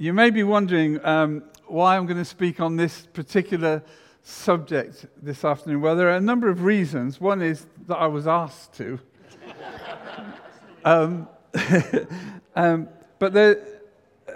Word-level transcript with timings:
You 0.00 0.14
may 0.14 0.30
be 0.30 0.44
wondering 0.44 0.98
um, 1.04 1.42
why 1.66 1.98
I'm 1.98 2.06
going 2.06 2.16
to 2.16 2.24
speak 2.24 2.58
on 2.58 2.74
this 2.74 3.06
particular 3.12 3.82
subject 4.22 5.04
this 5.22 5.44
afternoon. 5.44 5.82
Well, 5.82 5.94
there 5.94 6.08
are 6.08 6.16
a 6.16 6.22
number 6.22 6.48
of 6.48 6.62
reasons. 6.62 7.20
One 7.20 7.42
is 7.42 7.66
that 7.86 7.96
I 7.96 8.06
was 8.06 8.26
asked 8.26 8.72
to. 8.78 8.98
um, 10.86 11.28
um, 12.56 12.88
but 13.18 13.34
there, 13.34 13.62
uh, 14.26 14.32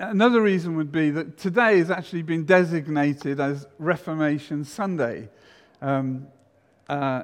another 0.00 0.42
reason 0.42 0.74
would 0.74 0.90
be 0.90 1.10
that 1.10 1.38
today 1.38 1.78
has 1.78 1.92
actually 1.92 2.22
been 2.22 2.44
designated 2.44 3.38
as 3.38 3.68
Reformation 3.78 4.64
Sunday. 4.64 5.28
Um, 5.82 6.26
uh, 6.88 7.22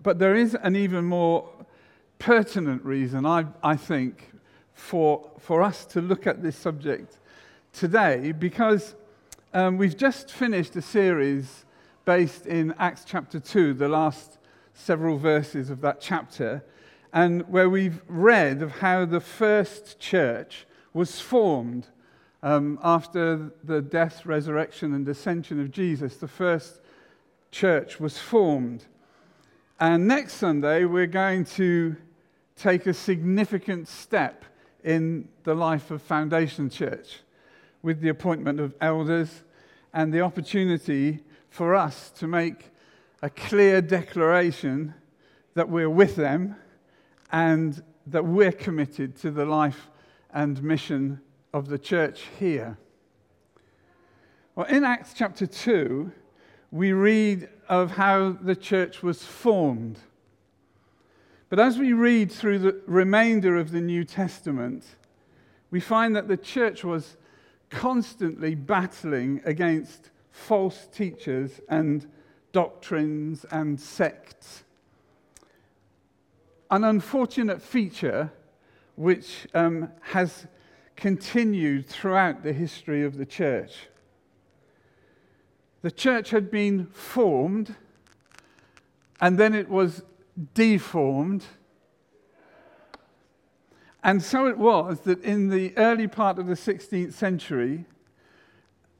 but 0.00 0.20
there 0.20 0.36
is 0.36 0.54
an 0.54 0.76
even 0.76 1.04
more 1.04 1.48
pertinent 2.20 2.84
reason, 2.84 3.26
I, 3.26 3.46
I 3.60 3.74
think, 3.74 4.31
for, 4.82 5.30
for 5.38 5.62
us 5.62 5.86
to 5.86 6.00
look 6.00 6.26
at 6.26 6.42
this 6.42 6.56
subject 6.56 7.18
today 7.72 8.32
because 8.32 8.96
um, 9.54 9.78
we've 9.78 9.96
just 9.96 10.32
finished 10.32 10.74
a 10.74 10.82
series 10.82 11.64
based 12.04 12.46
in 12.46 12.74
Acts 12.78 13.04
chapter 13.06 13.38
2, 13.38 13.74
the 13.74 13.88
last 13.88 14.38
several 14.74 15.18
verses 15.18 15.70
of 15.70 15.80
that 15.82 16.00
chapter, 16.00 16.64
and 17.12 17.48
where 17.48 17.70
we've 17.70 18.02
read 18.08 18.60
of 18.60 18.72
how 18.72 19.04
the 19.04 19.20
first 19.20 20.00
church 20.00 20.66
was 20.92 21.20
formed 21.20 21.86
um, 22.42 22.78
after 22.82 23.52
the 23.62 23.80
death, 23.80 24.26
resurrection, 24.26 24.94
and 24.94 25.08
ascension 25.08 25.60
of 25.60 25.70
Jesus. 25.70 26.16
The 26.16 26.28
first 26.28 26.80
church 27.52 28.00
was 28.00 28.18
formed. 28.18 28.84
And 29.78 30.08
next 30.08 30.34
Sunday, 30.34 30.84
we're 30.84 31.06
going 31.06 31.44
to 31.56 31.96
take 32.56 32.86
a 32.86 32.94
significant 32.94 33.86
step 33.86 34.44
in 34.84 35.28
the 35.44 35.54
life 35.54 35.90
of 35.90 36.02
Foundation 36.02 36.68
Church 36.68 37.20
with 37.82 38.00
the 38.00 38.08
appointment 38.08 38.60
of 38.60 38.74
elders 38.80 39.42
and 39.92 40.12
the 40.12 40.20
opportunity 40.20 41.20
for 41.50 41.74
us 41.74 42.10
to 42.10 42.26
make 42.26 42.70
a 43.22 43.30
clear 43.30 43.80
declaration 43.80 44.94
that 45.54 45.68
we're 45.68 45.90
with 45.90 46.16
them 46.16 46.56
and 47.30 47.82
that 48.06 48.24
we're 48.24 48.52
committed 48.52 49.16
to 49.16 49.30
the 49.30 49.44
life 49.44 49.90
and 50.32 50.62
mission 50.62 51.20
of 51.52 51.68
the 51.68 51.78
church 51.78 52.24
here. 52.38 52.76
Well, 54.54 54.66
in 54.66 54.84
Acts 54.84 55.14
chapter 55.14 55.46
2, 55.46 56.10
we 56.70 56.92
read 56.92 57.48
of 57.68 57.92
how 57.92 58.32
the 58.32 58.56
church 58.56 59.02
was 59.02 59.22
formed. 59.22 59.98
But 61.52 61.60
as 61.60 61.76
we 61.76 61.92
read 61.92 62.32
through 62.32 62.60
the 62.60 62.80
remainder 62.86 63.58
of 63.58 63.72
the 63.72 63.80
New 63.82 64.04
Testament, 64.04 64.86
we 65.70 65.80
find 65.80 66.16
that 66.16 66.26
the 66.26 66.38
church 66.38 66.82
was 66.82 67.18
constantly 67.68 68.54
battling 68.54 69.42
against 69.44 70.08
false 70.30 70.86
teachers 70.86 71.60
and 71.68 72.10
doctrines 72.52 73.44
and 73.50 73.78
sects. 73.78 74.64
An 76.70 76.84
unfortunate 76.84 77.60
feature 77.60 78.32
which 78.96 79.46
um, 79.52 79.90
has 80.00 80.46
continued 80.96 81.86
throughout 81.86 82.42
the 82.42 82.54
history 82.54 83.04
of 83.04 83.18
the 83.18 83.26
church. 83.26 83.88
The 85.82 85.90
church 85.90 86.30
had 86.30 86.50
been 86.50 86.86
formed 86.86 87.76
and 89.20 89.36
then 89.36 89.54
it 89.54 89.68
was 89.68 90.02
deformed. 90.54 91.44
And 94.02 94.22
so 94.22 94.46
it 94.46 94.58
was 94.58 95.00
that 95.00 95.22
in 95.22 95.48
the 95.48 95.76
early 95.76 96.08
part 96.08 96.38
of 96.38 96.46
the 96.46 96.54
16th 96.54 97.12
century, 97.12 97.84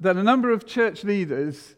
that 0.00 0.16
a 0.16 0.22
number 0.22 0.50
of 0.50 0.66
church 0.66 1.04
leaders 1.04 1.74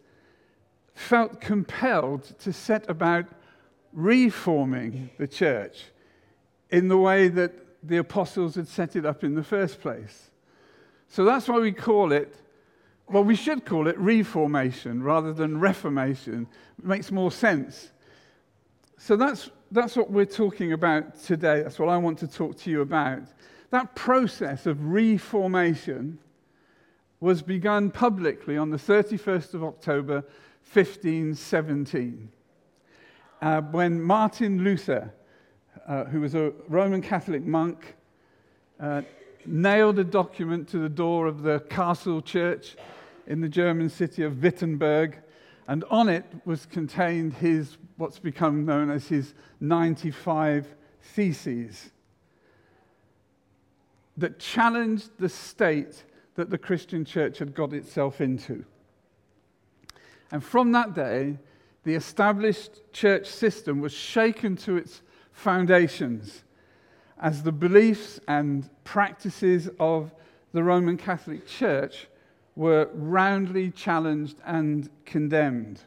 felt 0.95 1.41
compelled 1.41 2.39
to 2.39 2.53
set 2.53 2.89
about 2.89 3.27
reforming 3.93 5.11
the 5.19 5.29
church 5.29 5.85
in 6.71 6.89
the 6.89 6.97
way 6.97 7.29
that 7.29 7.53
the 7.83 7.99
apostles 7.99 8.55
had 8.55 8.67
set 8.67 8.97
it 8.97 9.05
up 9.05 9.23
in 9.25 9.35
the 9.35 9.43
first 9.43 9.81
place. 9.81 10.31
So 11.09 11.25
that's 11.25 11.49
why 11.49 11.59
we 11.59 11.73
call 11.73 12.13
it, 12.13 12.35
well, 13.09 13.25
we 13.25 13.37
should 13.37 13.65
call 13.65 13.87
it 13.87 13.99
reformation 13.99 15.03
rather 15.03 15.33
than 15.33 15.61
reformation. 15.61 16.49
It 16.79 16.85
makes 16.85 17.13
more 17.13 17.31
sense. 17.31 17.91
So 18.97 19.17
that's, 19.17 19.51
that's 19.71 19.97
what 19.97 20.11
we're 20.11 20.25
talking 20.25 20.73
about 20.73 21.23
today. 21.23 21.63
That's 21.63 21.79
what 21.79 21.89
I 21.89 21.97
want 21.97 22.19
to 22.21 22.29
talk 22.29 22.57
to 22.59 22.71
you 22.71 22.81
about. 22.81 23.23
That 23.71 23.95
process 23.95 24.67
of 24.67 24.85
reformation 24.85 26.19
was 27.21 27.43
begun 27.43 27.91
publicly 27.91 28.57
on 28.57 28.71
the 28.71 28.77
31st 28.77 29.55
of 29.55 29.65
October, 29.65 30.25
1517, 30.73 32.29
uh, 33.43 33.61
when 33.63 34.01
Martin 34.01 34.63
Luther, 34.63 35.13
uh, 35.87 36.05
who 36.05 36.21
was 36.21 36.35
a 36.35 36.53
Roman 36.69 37.03
Catholic 37.03 37.43
monk, 37.43 37.97
uh, 38.81 39.03
nailed 39.47 39.99
a 39.99 40.05
document 40.05 40.69
to 40.69 40.79
the 40.79 40.89
door 40.89 41.27
of 41.27 41.43
the 41.43 41.61
castle 41.69 42.23
church 42.23 42.77
in 43.27 43.41
the 43.41 43.49
German 43.49 43.89
city 43.89 44.23
of 44.23 44.43
Wittenberg 44.43 45.19
and 45.67 45.85
on 45.91 46.09
it 46.09 46.25
was 46.45 46.67
contained 46.67 47.35
his, 47.35 47.77
what's 47.97 48.19
become 48.19 48.65
known 48.65 48.91
as 48.91 49.09
his 49.09 49.35
95 49.61 50.75
Theses 51.01 51.91
that 54.17 54.39
challenged 54.39 55.11
the 55.19 55.29
state 55.29 56.05
that 56.35 56.49
the 56.51 56.59
Christian 56.59 57.05
church 57.05 57.39
had 57.39 57.55
got 57.55 57.73
itself 57.73 58.21
into. 58.21 58.65
And 60.31 60.43
from 60.43 60.73
that 60.73 60.95
day, 60.95 61.39
the 61.85 61.95
established 61.95 62.93
church 62.93 63.27
system 63.27 63.81
was 63.81 63.93
shaken 63.93 64.57
to 64.59 64.77
its 64.77 65.03
foundations 65.33 66.45
as 67.19 67.43
the 67.43 67.53
beliefs 67.53 68.19
and 68.27 68.69
practices 68.85 69.69
of 69.79 70.13
the 70.53 70.63
Roman 70.63 70.97
Catholic 70.97 71.47
Church 71.47 72.07
were 72.57 72.89
roundly 72.95 73.71
challenged 73.71 74.37
and 74.45 74.89
condemned. 75.05 75.81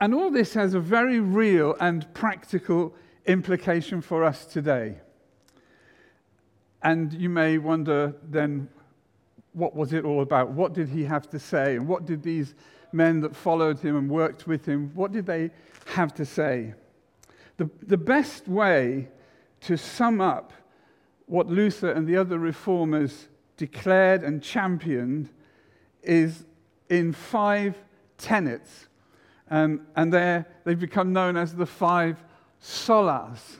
And 0.00 0.14
all 0.14 0.30
this 0.30 0.54
has 0.54 0.74
a 0.74 0.80
very 0.80 1.20
real 1.20 1.76
and 1.80 2.12
practical 2.14 2.94
implication 3.26 4.00
for 4.00 4.24
us 4.24 4.44
today. 4.44 4.98
And 6.82 7.12
you 7.12 7.30
may 7.30 7.58
wonder 7.58 8.14
then, 8.30 8.68
what 9.52 9.74
was 9.74 9.92
it 9.92 10.04
all 10.04 10.20
about? 10.20 10.50
What 10.50 10.74
did 10.74 10.88
he 10.88 11.04
have 11.04 11.30
to 11.30 11.38
say? 11.38 11.76
And 11.76 11.88
what 11.88 12.04
did 12.04 12.22
these 12.22 12.54
men 12.94 13.20
that 13.20 13.34
followed 13.34 13.80
him 13.80 13.96
and 13.96 14.08
worked 14.08 14.46
with 14.46 14.64
him, 14.64 14.90
what 14.94 15.12
did 15.12 15.26
they 15.26 15.50
have 15.86 16.14
to 16.14 16.24
say? 16.24 16.74
The, 17.56 17.68
the 17.82 17.96
best 17.96 18.48
way 18.48 19.08
to 19.62 19.76
sum 19.76 20.20
up 20.20 20.52
what 21.26 21.48
Luther 21.48 21.90
and 21.90 22.06
the 22.06 22.16
other 22.16 22.38
reformers 22.38 23.28
declared 23.56 24.22
and 24.22 24.42
championed 24.42 25.30
is 26.02 26.44
in 26.88 27.12
five 27.12 27.76
tenets. 28.18 28.88
Um, 29.50 29.86
and 29.94 30.12
they've 30.12 30.78
become 30.78 31.12
known 31.12 31.36
as 31.36 31.54
the 31.54 31.66
five 31.66 32.22
solas. 32.62 33.56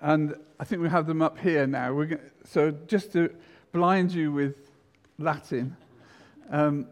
And 0.00 0.34
I 0.58 0.64
think 0.64 0.82
we 0.82 0.88
have 0.88 1.06
them 1.06 1.22
up 1.22 1.38
here 1.38 1.66
now. 1.66 2.06
So, 2.44 2.72
just 2.86 3.12
to 3.12 3.32
blind 3.72 4.12
you 4.12 4.32
with 4.32 4.56
Latin, 5.18 5.76
um, 6.50 6.86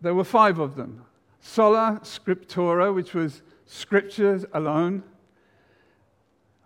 there 0.00 0.14
were 0.14 0.24
five 0.24 0.58
of 0.58 0.76
them 0.76 1.04
sola 1.40 2.00
scriptura, 2.04 2.94
which 2.94 3.14
was 3.14 3.42
scriptures 3.66 4.44
alone, 4.52 5.02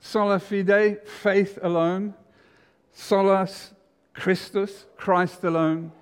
sola 0.01 0.39
fide, 0.39 1.01
faith 1.07 1.59
alone, 1.63 2.15
solus 2.93 3.73
Christus, 4.17 4.87
Christ 4.97 5.45
alone, 5.45 5.93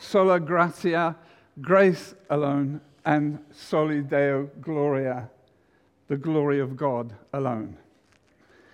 sola 0.00 0.40
gratia, 0.40 1.16
grace 1.60 2.14
alone, 2.30 2.80
and 3.04 3.38
soli 3.50 4.00
deo 4.00 4.50
gloria, 4.60 5.30
the 6.08 6.16
glory 6.16 6.58
of 6.58 6.76
God 6.76 7.14
alone. 7.32 7.76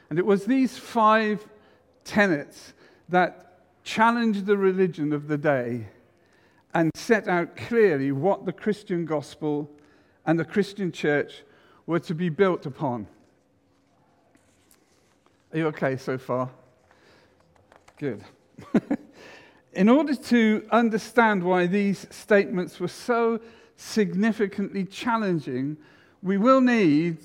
And 0.08 0.18
it 0.18 0.24
was 0.24 0.44
these 0.44 0.78
five 0.78 1.46
tenets 2.04 2.72
that 3.08 3.58
challenged 3.84 4.46
the 4.46 4.56
religion 4.56 5.12
of 5.12 5.28
the 5.28 5.38
day 5.38 5.88
and 6.72 6.90
set 6.94 7.26
out 7.28 7.56
clearly 7.56 8.12
what 8.12 8.46
the 8.46 8.52
Christian 8.52 9.04
gospel 9.04 9.68
and 10.26 10.38
the 10.38 10.44
Christian 10.44 10.92
church 10.92 11.42
were 11.86 11.98
to 12.00 12.14
be 12.14 12.28
built 12.28 12.66
upon. 12.66 13.08
Are 15.52 15.58
you 15.58 15.66
okay 15.68 15.96
so 15.96 16.16
far? 16.16 16.48
Good. 17.98 18.22
In 19.72 19.88
order 19.88 20.14
to 20.14 20.66
understand 20.72 21.44
why 21.44 21.66
these 21.66 22.06
statements 22.10 22.80
were 22.80 22.88
so 22.88 23.40
significantly 23.76 24.84
challenging, 24.84 25.76
we 26.22 26.36
will 26.36 26.60
need, 26.60 27.18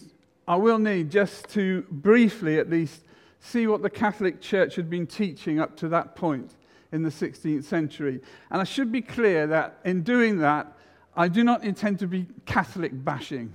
I 0.47 0.55
will 0.55 0.79
need 0.79 1.09
just 1.09 1.49
to 1.49 1.85
briefly 1.89 2.59
at 2.59 2.69
least 2.69 3.01
see 3.39 3.67
what 3.67 3.81
the 3.81 3.89
Catholic 3.89 4.41
Church 4.41 4.75
had 4.75 4.89
been 4.89 5.05
teaching 5.05 5.59
up 5.59 5.75
to 5.77 5.87
that 5.89 6.15
point 6.15 6.55
in 6.91 7.03
the 7.03 7.09
16th 7.09 7.63
century. 7.63 8.21
And 8.49 8.61
I 8.61 8.63
should 8.63 8.91
be 8.91 9.01
clear 9.01 9.47
that 9.47 9.79
in 9.83 10.01
doing 10.01 10.37
that, 10.39 10.71
I 11.15 11.27
do 11.27 11.43
not 11.43 11.63
intend 11.63 11.99
to 11.99 12.07
be 12.07 12.27
Catholic 12.45 12.91
bashing. 13.03 13.53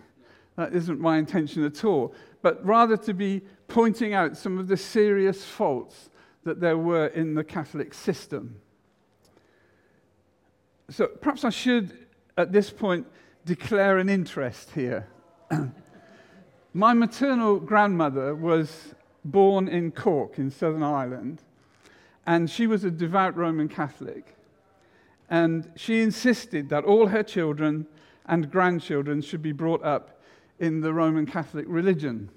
That 0.56 0.74
isn't 0.74 1.00
my 1.00 1.16
intention 1.16 1.64
at 1.64 1.84
all. 1.84 2.14
But 2.42 2.64
rather 2.64 2.96
to 2.98 3.14
be 3.14 3.42
pointing 3.66 4.14
out 4.14 4.36
some 4.36 4.58
of 4.58 4.68
the 4.68 4.76
serious 4.76 5.44
faults 5.44 6.09
that 6.44 6.60
there 6.60 6.78
were 6.78 7.06
in 7.08 7.34
the 7.34 7.44
Catholic 7.44 7.94
system. 7.94 8.60
So 10.88 11.06
perhaps 11.06 11.44
I 11.44 11.50
should, 11.50 12.06
at 12.36 12.52
this 12.52 12.70
point, 12.70 13.06
declare 13.44 13.98
an 13.98 14.08
interest 14.08 14.70
here. 14.74 15.06
My 16.74 16.94
maternal 16.94 17.58
grandmother 17.58 18.34
was 18.34 18.94
born 19.24 19.68
in 19.68 19.92
Cork 19.92 20.38
in 20.38 20.50
Southern 20.50 20.82
Ireland, 20.82 21.42
and 22.26 22.48
she 22.48 22.66
was 22.66 22.84
a 22.84 22.90
devout 22.90 23.36
Roman 23.36 23.68
Catholic. 23.68 24.36
And 25.28 25.70
she 25.76 26.00
insisted 26.00 26.68
that 26.70 26.84
all 26.84 27.08
her 27.08 27.22
children 27.22 27.86
and 28.26 28.50
grandchildren 28.50 29.22
should 29.22 29.42
be 29.42 29.52
brought 29.52 29.82
up 29.84 30.20
in 30.58 30.80
the 30.80 30.92
Roman 30.92 31.26
Catholic 31.26 31.66
religion. 31.68 32.30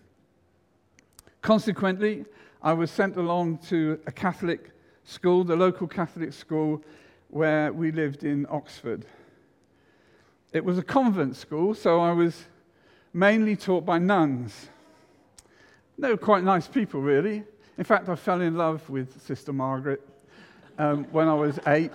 Consequently, 1.41 2.25
I 2.63 2.71
was 2.71 2.89
sent 2.89 3.18
along 3.18 3.57
to 3.69 4.00
a 4.07 4.12
Catholic 4.12 4.71
school, 5.04 5.44
the 5.44 5.56
local 5.56 5.86
Catholic 5.86 6.31
school 6.31 6.81
where 7.27 7.74
we 7.74 7.92
lived 7.92 8.24
in 8.24 8.48
Oxford. 8.50 9.06
It 10.54 10.63
was 10.63 10.77
a 10.77 10.83
convent 10.83 11.36
school, 11.36 11.74
so 11.74 12.00
I 12.00 12.13
was 12.13 12.45
mainly 13.12 13.57
taught 13.57 13.86
by 13.86 14.00
nuns. 14.00 14.69
They 15.98 16.10
were 16.10 16.15
quite 16.15 16.45
nice 16.45 16.68
people, 16.69 17.01
really. 17.01 17.44
In 17.77 17.83
fact, 17.83 18.07
I 18.07 18.15
fell 18.15 18.39
in 18.39 18.56
love 18.56 18.89
with 18.89 19.21
Sister 19.21 19.51
Margaret 19.51 20.07
um, 20.77 21.04
when 21.12 21.27
I 21.27 21.33
was 21.33 21.60
eight, 21.68 21.92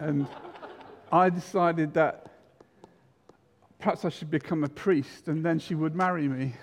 and 0.00 0.26
I 1.12 1.28
decided 1.28 1.92
that 1.94 2.30
perhaps 3.78 4.06
I 4.06 4.08
should 4.08 4.30
become 4.30 4.64
a 4.64 4.68
priest 4.68 5.28
and 5.28 5.44
then 5.44 5.58
she 5.58 5.74
would 5.74 5.94
marry 5.94 6.28
me. 6.28 6.54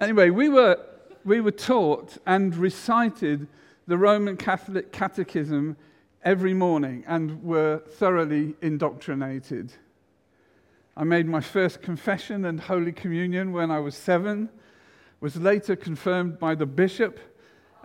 anyway, 0.00 0.30
we 0.30 0.48
were, 0.48 0.78
we 1.24 1.40
were 1.40 1.52
taught 1.52 2.18
and 2.26 2.54
recited 2.54 3.46
the 3.86 3.98
Roman 3.98 4.36
Catholic 4.36 4.92
Catechism 4.92 5.76
every 6.24 6.54
morning 6.54 7.04
and 7.06 7.42
were 7.42 7.78
thoroughly 7.78 8.54
indoctrinated. 8.62 9.72
I 10.96 11.04
made 11.04 11.26
my 11.26 11.40
first 11.40 11.82
confession 11.82 12.44
and 12.44 12.60
Holy 12.60 12.92
Communion 12.92 13.52
when 13.52 13.70
I 13.70 13.78
was 13.78 13.96
seven, 13.96 14.48
was 15.20 15.36
later 15.36 15.74
confirmed 15.76 16.38
by 16.38 16.54
the 16.54 16.66
bishop, 16.66 17.18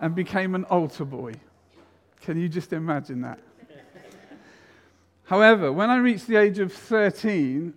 and 0.00 0.14
became 0.14 0.54
an 0.54 0.64
altar 0.64 1.04
boy. 1.04 1.32
Can 2.20 2.40
you 2.40 2.48
just 2.48 2.72
imagine 2.72 3.22
that? 3.22 3.40
However, 5.24 5.72
when 5.72 5.90
I 5.90 5.96
reached 5.98 6.26
the 6.26 6.36
age 6.36 6.58
of 6.58 6.72
13, 6.72 7.74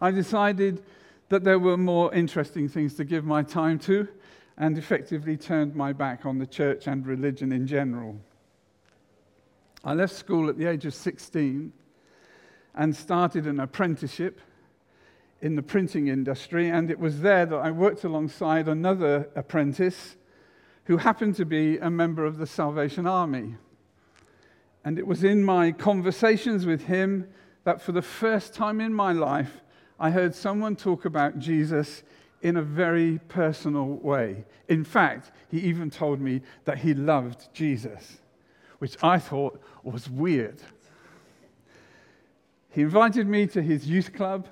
I 0.00 0.10
decided 0.10 0.82
that 1.28 1.42
there 1.42 1.58
were 1.58 1.76
more 1.76 2.14
interesting 2.14 2.68
things 2.68 2.94
to 2.94 3.04
give 3.04 3.24
my 3.24 3.42
time 3.42 3.78
to 3.80 4.06
and 4.58 4.78
effectively 4.78 5.36
turned 5.36 5.74
my 5.74 5.92
back 5.92 6.24
on 6.24 6.38
the 6.38 6.46
church 6.46 6.86
and 6.86 7.06
religion 7.06 7.52
in 7.52 7.66
general. 7.66 8.18
I 9.84 9.94
left 9.94 10.14
school 10.14 10.48
at 10.48 10.58
the 10.58 10.66
age 10.66 10.86
of 10.86 10.94
16 10.94 11.72
and 12.74 12.96
started 12.96 13.46
an 13.46 13.60
apprenticeship 13.60 14.40
in 15.40 15.56
the 15.56 15.62
printing 15.62 16.08
industry. 16.08 16.68
And 16.70 16.90
it 16.90 16.98
was 16.98 17.20
there 17.20 17.46
that 17.46 17.56
I 17.56 17.70
worked 17.70 18.04
alongside 18.04 18.68
another 18.68 19.28
apprentice 19.36 20.16
who 20.84 20.96
happened 20.98 21.36
to 21.36 21.44
be 21.44 21.78
a 21.78 21.90
member 21.90 22.24
of 22.24 22.38
the 22.38 22.46
Salvation 22.46 23.06
Army. 23.06 23.56
And 24.84 24.98
it 24.98 25.06
was 25.06 25.24
in 25.24 25.44
my 25.44 25.72
conversations 25.72 26.64
with 26.64 26.84
him 26.84 27.28
that 27.64 27.80
for 27.80 27.92
the 27.92 28.02
first 28.02 28.54
time 28.54 28.80
in 28.80 28.94
my 28.94 29.12
life, 29.12 29.60
I 29.98 30.10
heard 30.10 30.34
someone 30.34 30.76
talk 30.76 31.04
about 31.04 31.38
Jesus 31.38 32.02
in 32.46 32.56
a 32.56 32.62
very 32.62 33.18
personal 33.26 33.86
way. 33.86 34.44
In 34.68 34.84
fact, 34.84 35.32
he 35.48 35.58
even 35.58 35.90
told 35.90 36.20
me 36.20 36.42
that 36.64 36.78
he 36.78 36.94
loved 36.94 37.52
Jesus, 37.52 38.18
which 38.78 38.96
I 39.02 39.18
thought 39.18 39.60
was 39.82 40.08
weird. 40.08 40.62
He 42.70 42.82
invited 42.82 43.26
me 43.26 43.48
to 43.48 43.60
his 43.60 43.88
youth 43.88 44.12
club 44.12 44.46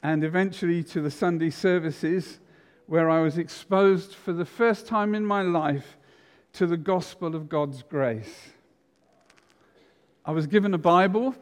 and 0.00 0.22
eventually 0.22 0.84
to 0.84 1.00
the 1.00 1.10
Sunday 1.10 1.50
services 1.50 2.38
where 2.86 3.10
I 3.10 3.20
was 3.20 3.36
exposed 3.36 4.14
for 4.14 4.32
the 4.32 4.44
first 4.44 4.86
time 4.86 5.12
in 5.12 5.26
my 5.26 5.42
life 5.42 5.96
to 6.52 6.68
the 6.68 6.76
gospel 6.76 7.34
of 7.34 7.48
God's 7.48 7.82
grace. 7.82 8.52
I 10.24 10.30
was 10.30 10.46
given 10.46 10.72
a 10.72 10.78
Bible. 10.78 11.34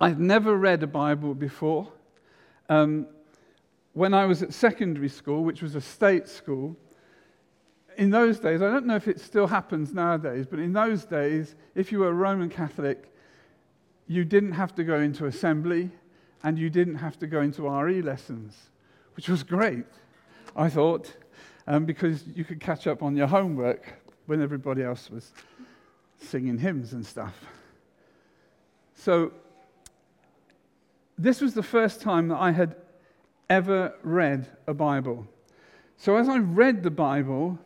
I'd 0.00 0.18
never 0.18 0.56
read 0.56 0.82
a 0.82 0.88
Bible 0.88 1.36
before. 1.36 1.86
Um, 2.68 3.06
when 3.96 4.12
I 4.12 4.26
was 4.26 4.42
at 4.42 4.52
secondary 4.52 5.08
school, 5.08 5.42
which 5.42 5.62
was 5.62 5.74
a 5.74 5.80
state 5.80 6.28
school, 6.28 6.76
in 7.96 8.10
those 8.10 8.38
days, 8.38 8.60
I 8.60 8.70
don't 8.70 8.84
know 8.84 8.96
if 8.96 9.08
it 9.08 9.18
still 9.18 9.46
happens 9.46 9.94
nowadays, 9.94 10.46
but 10.46 10.58
in 10.58 10.74
those 10.74 11.06
days, 11.06 11.54
if 11.74 11.90
you 11.90 12.00
were 12.00 12.08
a 12.08 12.12
Roman 12.12 12.50
Catholic, 12.50 13.10
you 14.06 14.22
didn't 14.22 14.52
have 14.52 14.74
to 14.74 14.84
go 14.84 15.00
into 15.00 15.24
assembly 15.24 15.90
and 16.42 16.58
you 16.58 16.68
didn't 16.68 16.96
have 16.96 17.18
to 17.20 17.26
go 17.26 17.40
into 17.40 17.66
RE 17.66 18.02
lessons, 18.02 18.68
which 19.14 19.30
was 19.30 19.42
great, 19.42 19.86
I 20.54 20.68
thought, 20.68 21.10
um, 21.66 21.86
because 21.86 22.22
you 22.34 22.44
could 22.44 22.60
catch 22.60 22.86
up 22.86 23.02
on 23.02 23.16
your 23.16 23.28
homework 23.28 23.94
when 24.26 24.42
everybody 24.42 24.82
else 24.82 25.08
was 25.08 25.32
singing 26.18 26.58
hymns 26.58 26.92
and 26.92 27.04
stuff. 27.06 27.46
So, 28.94 29.32
this 31.16 31.40
was 31.40 31.54
the 31.54 31.62
first 31.62 32.02
time 32.02 32.28
that 32.28 32.36
I 32.36 32.50
had 32.50 32.76
ever 33.48 33.94
read 34.02 34.48
a 34.66 34.74
Bible. 34.74 35.26
So, 35.96 36.16
as 36.16 36.28
I 36.28 36.38
read 36.38 36.82
the 36.82 36.90
Bible 36.90 37.58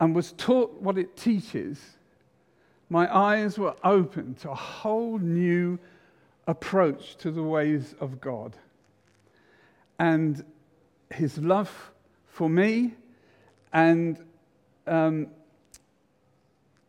and 0.00 0.14
was 0.14 0.32
taught 0.32 0.80
what 0.80 0.96
it 0.96 1.16
teaches, 1.16 1.78
my 2.90 3.14
eyes 3.14 3.58
were 3.58 3.74
open 3.84 4.34
to 4.36 4.50
a 4.50 4.54
whole 4.54 5.18
new 5.18 5.78
approach 6.46 7.16
to 7.16 7.30
the 7.30 7.42
ways 7.42 7.94
of 8.00 8.20
God. 8.20 8.56
And 9.98 10.42
his 11.10 11.38
love 11.38 11.90
for 12.26 12.48
me 12.48 12.94
and, 13.72 14.18
um, 14.86 15.26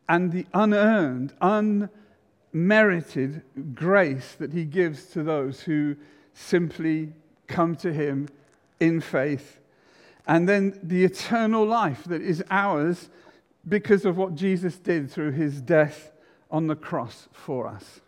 and 0.08 0.32
the 0.32 0.46
unearned, 0.54 1.34
unmerited 2.54 3.42
grace 3.74 4.36
that 4.39 4.54
he 4.54 4.63
gives 4.63 5.08
to 5.08 5.24
those 5.24 5.62
who 5.62 5.98
simply 6.39 7.12
come 7.48 7.75
to 7.75 7.91
him 7.91 8.29
in 8.79 9.01
faith. 9.01 9.60
And 10.25 10.48
then 10.48 10.79
the 10.81 11.03
eternal 11.03 11.65
life 11.65 12.05
that 12.05 12.22
is 12.22 12.43
ours 12.50 13.10
because 13.67 14.05
of 14.05 14.17
what 14.17 14.36
Jesus 14.36 14.77
did 14.77 15.12
through 15.12 15.31
his 15.31 15.62
death 15.62 16.12
on 16.50 16.67
the 16.67 16.75
cross 16.75 17.27
for 17.31 17.67
us. 17.67 18.01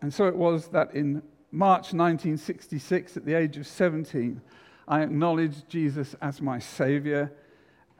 And 0.00 0.14
so 0.14 0.26
it 0.26 0.36
was 0.36 0.68
that 0.68 0.94
in 0.94 1.22
March 1.50 1.92
1966, 1.92 3.16
at 3.16 3.24
the 3.24 3.34
age 3.34 3.56
of 3.56 3.66
17, 3.66 4.40
I 4.86 5.02
acknowledged 5.02 5.68
Jesus 5.68 6.14
as 6.22 6.40
my 6.40 6.58
Savior 6.58 7.32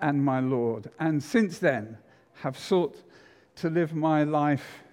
and 0.00 0.24
my 0.24 0.40
Lord. 0.40 0.90
And 1.00 1.22
since 1.22 1.58
then, 1.58 1.98
have 2.42 2.56
sought 2.56 3.02
to 3.56 3.68
live 3.68 3.94
my 3.94 4.22
life 4.22 4.84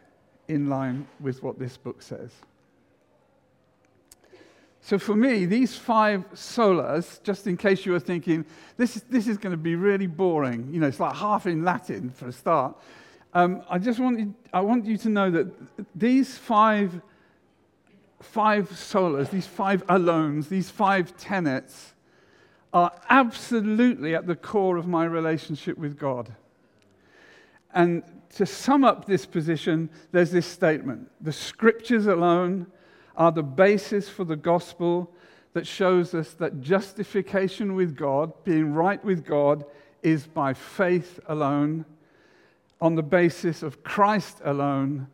in 0.48 0.68
line 0.70 1.08
with 1.20 1.44
what 1.44 1.60
this 1.60 1.78
book 1.78 2.02
says. 2.02 2.32
So 4.86 5.00
for 5.00 5.16
me, 5.16 5.48
these 5.48 5.76
five 5.76 6.32
solas, 6.36 7.20
just 7.24 7.48
in 7.48 7.58
case 7.58 7.88
you 7.88 7.92
were 7.92 8.00
thinking, 8.00 8.46
this 8.78 8.96
is, 8.96 9.02
this 9.10 9.28
is 9.28 9.36
going 9.36 9.50
to 9.50 9.58
be 9.58 9.76
really 9.76 10.06
boring, 10.06 10.72
you 10.72 10.80
know, 10.80 10.86
it's 10.86 11.00
like 11.00 11.16
half 11.16 11.48
in 11.48 11.64
Latin 11.64 12.12
for 12.12 12.28
a 12.28 12.32
start. 12.32 12.78
Um, 13.34 13.64
I 13.68 13.80
just 13.80 14.00
want 14.00 14.20
you, 14.20 14.36
I 14.54 14.62
want 14.62 14.86
you 14.86 14.96
to 14.98 15.10
know 15.10 15.32
that 15.32 15.48
these 15.96 16.38
five, 16.38 17.02
five 18.22 18.70
solas, 18.70 19.32
these 19.32 19.48
five 19.48 19.84
alones, 19.88 20.50
these 20.50 20.70
five 20.70 21.18
tenets 21.18 21.96
are 22.72 22.92
absolutely 23.10 24.14
at 24.14 24.28
the 24.28 24.36
core 24.36 24.78
of 24.78 24.86
my 24.86 25.06
relationship 25.06 25.80
with 25.80 25.98
God. 25.98 26.32
And 27.74 28.04
to 28.36 28.46
sum 28.46 28.84
up 28.84 29.06
this 29.06 29.26
position, 29.26 29.90
there's 30.12 30.30
this 30.30 30.46
statement 30.46 31.10
the 31.22 31.34
scriptures 31.34 32.06
alone 32.06 32.68
are 33.18 33.32
the 33.32 33.44
basis 33.44 34.10
for 34.10 34.24
the 34.24 34.36
gospel 34.36 35.12
that 35.54 35.66
shows 35.66 36.14
us 36.14 36.34
that 36.34 36.62
justification 36.62 37.76
with 37.76 37.96
God, 37.96 38.34
being 38.44 38.74
right 38.74 39.04
with 39.04 39.26
God, 39.26 39.64
is 40.04 40.28
by 40.28 40.54
faith 40.54 41.20
alone, 41.28 41.86
on 42.82 42.96
the 42.96 43.04
basis 43.04 43.64
of 43.64 43.84
Christ 43.84 44.42
alone, 44.44 45.08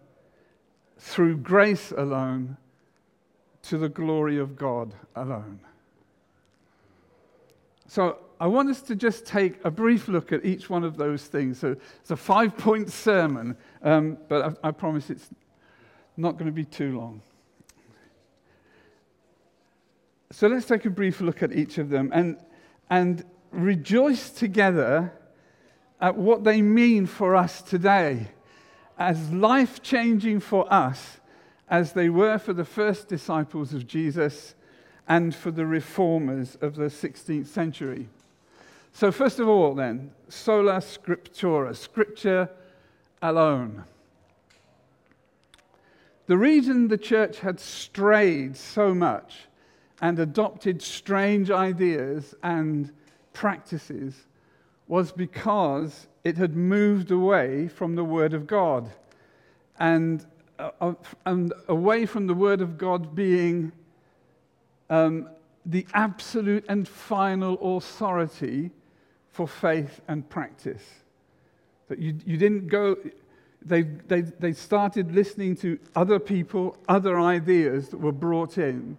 through 0.97 1.37
grace 1.37 1.91
alone, 1.91 2.57
to 3.63 3.77
the 3.77 3.89
glory 3.89 4.39
of 4.39 4.57
God 4.57 4.93
alone. 5.15 5.59
So 7.87 8.17
I 8.39 8.47
want 8.47 8.69
us 8.71 8.81
to 8.83 8.95
just 8.95 9.25
take 9.25 9.63
a 9.63 9.69
brief 9.69 10.07
look 10.07 10.31
at 10.31 10.43
each 10.43 10.69
one 10.69 10.83
of 10.83 10.97
those 10.97 11.25
things. 11.25 11.59
So 11.59 11.75
it's 11.99 12.09
a 12.09 12.15
five 12.15 12.57
point 12.57 12.89
sermon, 12.89 13.55
um, 13.83 14.17
but 14.27 14.57
I, 14.63 14.69
I 14.69 14.71
promise 14.71 15.11
it's 15.11 15.29
not 16.17 16.33
going 16.33 16.47
to 16.47 16.51
be 16.51 16.65
too 16.65 16.97
long. 16.97 17.21
So 20.31 20.47
let's 20.47 20.65
take 20.65 20.85
a 20.85 20.89
brief 20.89 21.19
look 21.19 21.43
at 21.43 21.51
each 21.51 21.77
of 21.77 21.89
them 21.89 22.09
and, 22.13 22.37
and 22.89 23.25
rejoice 23.51 24.29
together 24.29 25.11
at 25.99 26.15
what 26.15 26.45
they 26.45 26.61
mean 26.61 27.05
for 27.05 27.35
us 27.35 27.61
today 27.61 28.27
as 28.97 29.31
life 29.31 29.81
changing 29.81 30.39
for 30.39 30.71
us 30.71 31.19
as 31.69 31.91
they 31.93 32.07
were 32.07 32.37
for 32.37 32.53
the 32.53 32.63
first 32.63 33.09
disciples 33.09 33.73
of 33.73 33.87
Jesus 33.87 34.55
and 35.07 35.35
for 35.35 35.51
the 35.51 35.65
reformers 35.65 36.57
of 36.61 36.75
the 36.75 36.85
16th 36.85 37.47
century. 37.47 38.07
So, 38.93 39.11
first 39.11 39.39
of 39.39 39.49
all, 39.49 39.73
then, 39.73 40.11
sola 40.29 40.77
scriptura, 40.77 41.75
scripture 41.75 42.49
alone. 43.21 43.83
The 46.27 46.37
reason 46.37 46.87
the 46.87 46.97
church 46.97 47.39
had 47.39 47.59
strayed 47.59 48.55
so 48.55 48.93
much 48.93 49.47
and 50.01 50.19
adopted 50.19 50.81
strange 50.81 51.51
ideas 51.51 52.33
and 52.43 52.91
practices 53.33 54.25
was 54.87 55.11
because 55.11 56.07
it 56.23 56.37
had 56.37 56.55
moved 56.55 57.11
away 57.11 57.67
from 57.67 57.95
the 57.95 58.03
Word 58.03 58.33
of 58.33 58.47
God 58.47 58.89
and, 59.79 60.25
uh, 60.59 60.93
and 61.25 61.53
away 61.67 62.05
from 62.05 62.27
the 62.27 62.33
Word 62.33 62.61
of 62.61 62.77
God 62.77 63.15
being 63.15 63.71
um, 64.89 65.29
the 65.65 65.85
absolute 65.93 66.65
and 66.67 66.87
final 66.87 67.77
authority 67.77 68.71
for 69.31 69.47
faith 69.47 70.01
and 70.07 70.27
practice. 70.29 70.83
That 71.87 71.99
you, 71.99 72.17
you 72.25 72.37
didn't 72.37 72.67
go, 72.67 72.97
they, 73.63 73.83
they, 73.83 74.21
they 74.21 74.53
started 74.53 75.13
listening 75.13 75.55
to 75.57 75.79
other 75.95 76.19
people, 76.19 76.75
other 76.89 77.19
ideas 77.19 77.89
that 77.89 77.97
were 77.97 78.11
brought 78.11 78.57
in, 78.57 78.97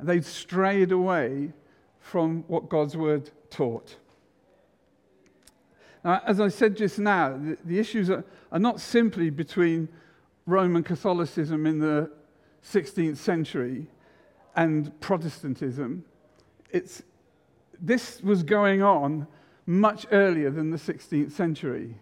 and 0.00 0.08
they'd 0.08 0.24
strayed 0.24 0.92
away 0.92 1.52
from 1.98 2.42
what 2.48 2.68
God's 2.68 2.96
word 2.96 3.30
taught. 3.50 3.96
Now, 6.02 6.22
as 6.26 6.40
I 6.40 6.48
said 6.48 6.76
just 6.76 6.98
now, 6.98 7.36
the, 7.36 7.58
the 7.64 7.78
issues 7.78 8.08
are, 8.08 8.24
are 8.50 8.58
not 8.58 8.80
simply 8.80 9.28
between 9.28 9.88
Roman 10.46 10.82
Catholicism 10.82 11.66
in 11.66 11.78
the 11.78 12.10
16th 12.64 13.18
century 13.18 13.86
and 14.56 14.98
Protestantism. 15.00 16.04
It's, 16.70 17.02
this 17.78 18.22
was 18.22 18.42
going 18.42 18.82
on 18.82 19.26
much 19.66 20.06
earlier 20.10 20.50
than 20.50 20.70
the 20.70 20.78
16th 20.78 21.32
century. 21.32 21.94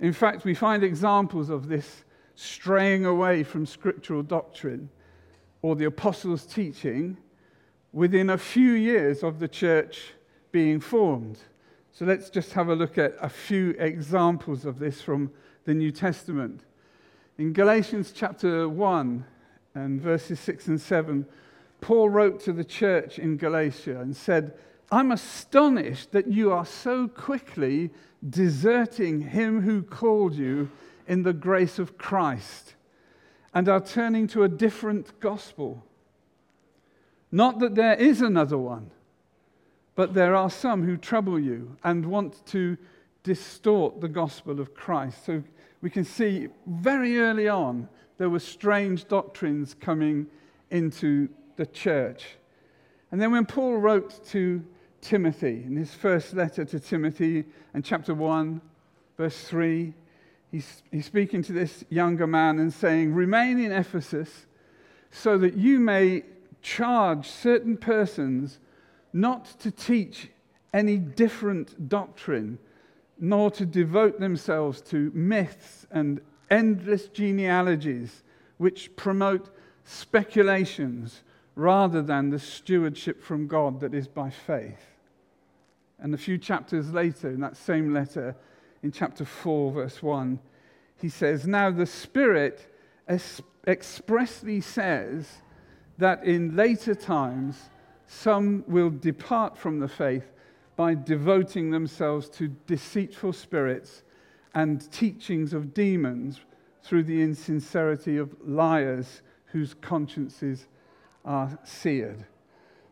In 0.00 0.12
fact, 0.12 0.44
we 0.44 0.54
find 0.54 0.82
examples 0.82 1.50
of 1.50 1.68
this 1.68 2.04
straying 2.34 3.06
away 3.06 3.44
from 3.44 3.64
scriptural 3.64 4.24
doctrine 4.24 4.90
or 5.64 5.74
the 5.74 5.86
apostles' 5.86 6.44
teaching 6.44 7.16
within 7.90 8.28
a 8.28 8.36
few 8.36 8.72
years 8.72 9.22
of 9.22 9.38
the 9.38 9.48
church 9.48 10.12
being 10.52 10.78
formed. 10.78 11.38
So 11.90 12.04
let's 12.04 12.28
just 12.28 12.52
have 12.52 12.68
a 12.68 12.74
look 12.74 12.98
at 12.98 13.14
a 13.18 13.30
few 13.30 13.70
examples 13.78 14.66
of 14.66 14.78
this 14.78 15.00
from 15.00 15.32
the 15.64 15.72
New 15.72 15.90
Testament. 15.90 16.60
In 17.38 17.54
Galatians 17.54 18.12
chapter 18.14 18.68
1, 18.68 19.24
and 19.74 20.02
verses 20.02 20.38
6 20.38 20.66
and 20.66 20.78
7, 20.78 21.24
Paul 21.80 22.10
wrote 22.10 22.40
to 22.40 22.52
the 22.52 22.62
church 22.62 23.18
in 23.18 23.38
Galatia 23.38 24.02
and 24.02 24.14
said, 24.14 24.52
I'm 24.92 25.12
astonished 25.12 26.12
that 26.12 26.26
you 26.26 26.52
are 26.52 26.66
so 26.66 27.08
quickly 27.08 27.90
deserting 28.28 29.22
him 29.22 29.62
who 29.62 29.82
called 29.82 30.34
you 30.34 30.70
in 31.08 31.22
the 31.22 31.32
grace 31.32 31.78
of 31.78 31.96
Christ 31.96 32.74
and 33.54 33.68
are 33.68 33.80
turning 33.80 34.26
to 34.26 34.42
a 34.42 34.48
different 34.48 35.18
gospel. 35.20 35.84
Not 37.30 37.60
that 37.60 37.76
there 37.76 37.94
is 37.94 38.20
another 38.20 38.58
one, 38.58 38.90
but 39.94 40.12
there 40.12 40.34
are 40.34 40.50
some 40.50 40.82
who 40.82 40.96
trouble 40.96 41.38
you 41.38 41.76
and 41.84 42.04
want 42.04 42.44
to 42.46 42.76
distort 43.22 44.00
the 44.00 44.08
gospel 44.08 44.60
of 44.60 44.74
Christ. 44.74 45.24
So 45.24 45.42
we 45.80 45.88
can 45.88 46.04
see 46.04 46.48
very 46.66 47.18
early 47.18 47.48
on 47.48 47.88
there 48.18 48.30
were 48.30 48.40
strange 48.40 49.08
doctrines 49.08 49.74
coming 49.74 50.26
into 50.70 51.28
the 51.56 51.66
church. 51.66 52.24
And 53.10 53.20
then 53.20 53.32
when 53.32 53.46
Paul 53.46 53.76
wrote 53.76 54.24
to 54.28 54.64
Timothy, 55.00 55.62
in 55.64 55.76
his 55.76 55.94
first 55.94 56.34
letter 56.34 56.64
to 56.64 56.80
Timothy, 56.80 57.44
in 57.74 57.82
chapter 57.82 58.14
1, 58.14 58.60
verse 59.16 59.38
3, 59.44 59.94
he's, 60.54 60.82
he's 60.92 61.06
speaking 61.06 61.42
to 61.42 61.52
this 61.52 61.84
younger 61.88 62.28
man 62.28 62.60
and 62.60 62.72
saying, 62.72 63.12
Remain 63.12 63.58
in 63.58 63.72
Ephesus 63.72 64.46
so 65.10 65.36
that 65.38 65.56
you 65.56 65.80
may 65.80 66.22
charge 66.62 67.28
certain 67.28 67.76
persons 67.76 68.60
not 69.12 69.46
to 69.60 69.70
teach 69.70 70.28
any 70.72 70.96
different 70.96 71.88
doctrine, 71.88 72.58
nor 73.18 73.50
to 73.50 73.66
devote 73.66 74.20
themselves 74.20 74.80
to 74.80 75.10
myths 75.12 75.86
and 75.90 76.20
endless 76.50 77.08
genealogies 77.08 78.22
which 78.58 78.94
promote 78.96 79.50
speculations 79.84 81.22
rather 81.56 82.00
than 82.00 82.30
the 82.30 82.38
stewardship 82.38 83.22
from 83.22 83.46
God 83.48 83.80
that 83.80 83.94
is 83.94 84.06
by 84.06 84.30
faith. 84.30 84.86
And 85.98 86.14
a 86.14 86.18
few 86.18 86.38
chapters 86.38 86.92
later, 86.92 87.30
in 87.30 87.40
that 87.40 87.56
same 87.56 87.92
letter, 87.92 88.36
in 88.84 88.92
chapter 88.92 89.24
4, 89.24 89.72
verse 89.72 90.02
1, 90.02 90.38
he 91.00 91.08
says, 91.08 91.46
Now 91.46 91.70
the 91.70 91.86
Spirit 91.86 92.70
es- 93.08 93.40
expressly 93.66 94.60
says 94.60 95.26
that 95.96 96.22
in 96.22 96.54
later 96.54 96.94
times 96.94 97.70
some 98.06 98.62
will 98.68 98.90
depart 98.90 99.56
from 99.56 99.78
the 99.80 99.88
faith 99.88 100.30
by 100.76 100.94
devoting 100.94 101.70
themselves 101.70 102.28
to 102.28 102.48
deceitful 102.66 103.32
spirits 103.32 104.02
and 104.54 104.92
teachings 104.92 105.54
of 105.54 105.72
demons 105.72 106.40
through 106.82 107.04
the 107.04 107.22
insincerity 107.22 108.18
of 108.18 108.36
liars 108.46 109.22
whose 109.46 109.72
consciences 109.72 110.66
are 111.24 111.58
seared. 111.64 112.26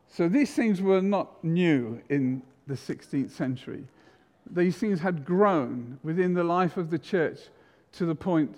So 0.08 0.26
these 0.26 0.54
things 0.54 0.80
were 0.80 1.02
not 1.02 1.44
new 1.44 2.00
in 2.08 2.42
the 2.66 2.75
16th 2.75 3.30
century. 3.30 3.84
These 4.50 4.76
things 4.76 5.00
had 5.00 5.25
grown 5.25 5.99
within 6.02 6.34
the 6.34 6.44
life 6.44 6.76
of 6.76 6.90
the 6.90 6.99
church 6.99 7.38
to 7.92 8.06
the 8.06 8.14
point 8.14 8.56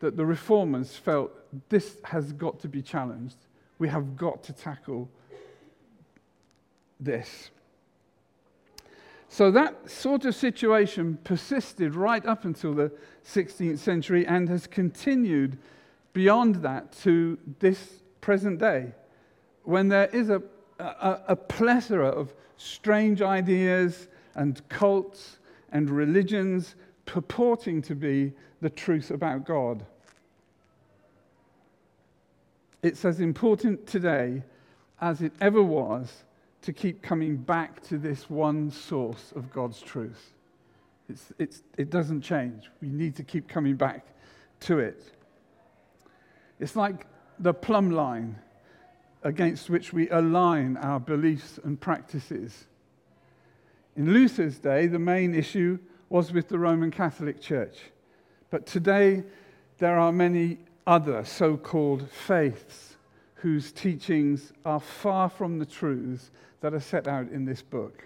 that 0.00 0.16
the 0.16 0.26
reformers 0.26 0.96
felt 0.96 1.32
this 1.68 1.96
has 2.04 2.32
got 2.32 2.60
to 2.60 2.68
be 2.68 2.82
challenged. 2.82 3.36
We 3.78 3.88
have 3.88 4.16
got 4.16 4.42
to 4.44 4.52
tackle 4.52 5.08
this. 6.98 7.50
So 9.28 9.50
that 9.52 9.88
sort 9.88 10.24
of 10.24 10.34
situation 10.34 11.18
persisted 11.22 11.94
right 11.94 12.24
up 12.26 12.44
until 12.44 12.74
the 12.74 12.90
16th 13.24 13.78
century 13.78 14.26
and 14.26 14.48
has 14.48 14.66
continued 14.66 15.56
beyond 16.12 16.56
that 16.56 16.92
to 17.02 17.38
this 17.60 18.00
present 18.20 18.58
day, 18.58 18.92
when 19.62 19.88
there 19.88 20.06
is 20.06 20.30
a, 20.30 20.42
a, 20.78 21.20
a 21.28 21.36
plethora 21.36 22.08
of 22.08 22.34
strange 22.56 23.22
ideas 23.22 24.08
and 24.34 24.66
cults 24.68 25.38
and 25.72 25.90
religions 25.90 26.74
purporting 27.06 27.82
to 27.82 27.94
be 27.94 28.32
the 28.60 28.70
truth 28.70 29.10
about 29.10 29.44
God. 29.44 29.84
It's 32.82 33.04
as 33.04 33.20
important 33.20 33.86
today 33.86 34.42
as 35.00 35.22
it 35.22 35.32
ever 35.40 35.62
was 35.62 36.24
to 36.62 36.72
keep 36.72 37.02
coming 37.02 37.36
back 37.36 37.82
to 37.84 37.98
this 37.98 38.28
one 38.28 38.70
source 38.70 39.32
of 39.34 39.50
God's 39.52 39.80
truth. 39.80 40.34
It's, 41.08 41.32
it's, 41.38 41.62
it 41.76 41.90
doesn't 41.90 42.20
change. 42.20 42.70
We 42.80 42.88
need 42.88 43.16
to 43.16 43.22
keep 43.22 43.48
coming 43.48 43.76
back 43.76 44.06
to 44.60 44.78
it. 44.78 45.02
It's 46.58 46.76
like 46.76 47.06
the 47.38 47.54
plumb 47.54 47.90
line 47.90 48.38
against 49.22 49.70
which 49.70 49.92
we 49.92 50.08
align 50.10 50.76
our 50.76 51.00
beliefs 51.00 51.58
and 51.64 51.80
practices. 51.80 52.66
In 54.00 54.14
Luther's 54.14 54.58
day, 54.58 54.86
the 54.86 54.98
main 54.98 55.34
issue 55.34 55.78
was 56.08 56.32
with 56.32 56.48
the 56.48 56.58
Roman 56.58 56.90
Catholic 56.90 57.38
Church. 57.38 57.76
But 58.48 58.64
today, 58.64 59.24
there 59.76 59.98
are 59.98 60.10
many 60.10 60.56
other 60.86 61.22
so 61.22 61.58
called 61.58 62.08
faiths 62.10 62.96
whose 63.34 63.72
teachings 63.72 64.54
are 64.64 64.80
far 64.80 65.28
from 65.28 65.58
the 65.58 65.66
truths 65.66 66.30
that 66.62 66.72
are 66.72 66.80
set 66.80 67.08
out 67.08 67.28
in 67.28 67.44
this 67.44 67.60
book. 67.60 68.02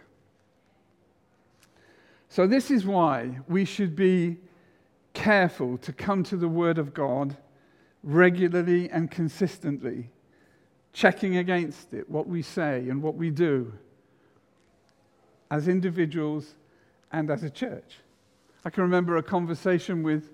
So, 2.28 2.48
this 2.48 2.72
is 2.72 2.84
why 2.84 3.38
we 3.46 3.64
should 3.64 3.94
be 3.94 4.38
careful 5.12 5.78
to 5.78 5.92
come 5.92 6.24
to 6.24 6.36
the 6.36 6.48
Word 6.48 6.78
of 6.78 6.92
God 6.92 7.36
regularly 8.02 8.90
and 8.90 9.12
consistently, 9.12 10.10
checking 10.92 11.36
against 11.36 11.94
it 11.94 12.10
what 12.10 12.26
we 12.26 12.42
say 12.42 12.88
and 12.88 13.00
what 13.00 13.14
we 13.14 13.30
do. 13.30 13.72
As 15.54 15.68
individuals 15.68 16.56
and 17.12 17.30
as 17.30 17.44
a 17.44 17.50
church. 17.50 18.00
I 18.64 18.70
can 18.70 18.82
remember 18.82 19.18
a 19.18 19.22
conversation 19.22 20.02
with 20.02 20.32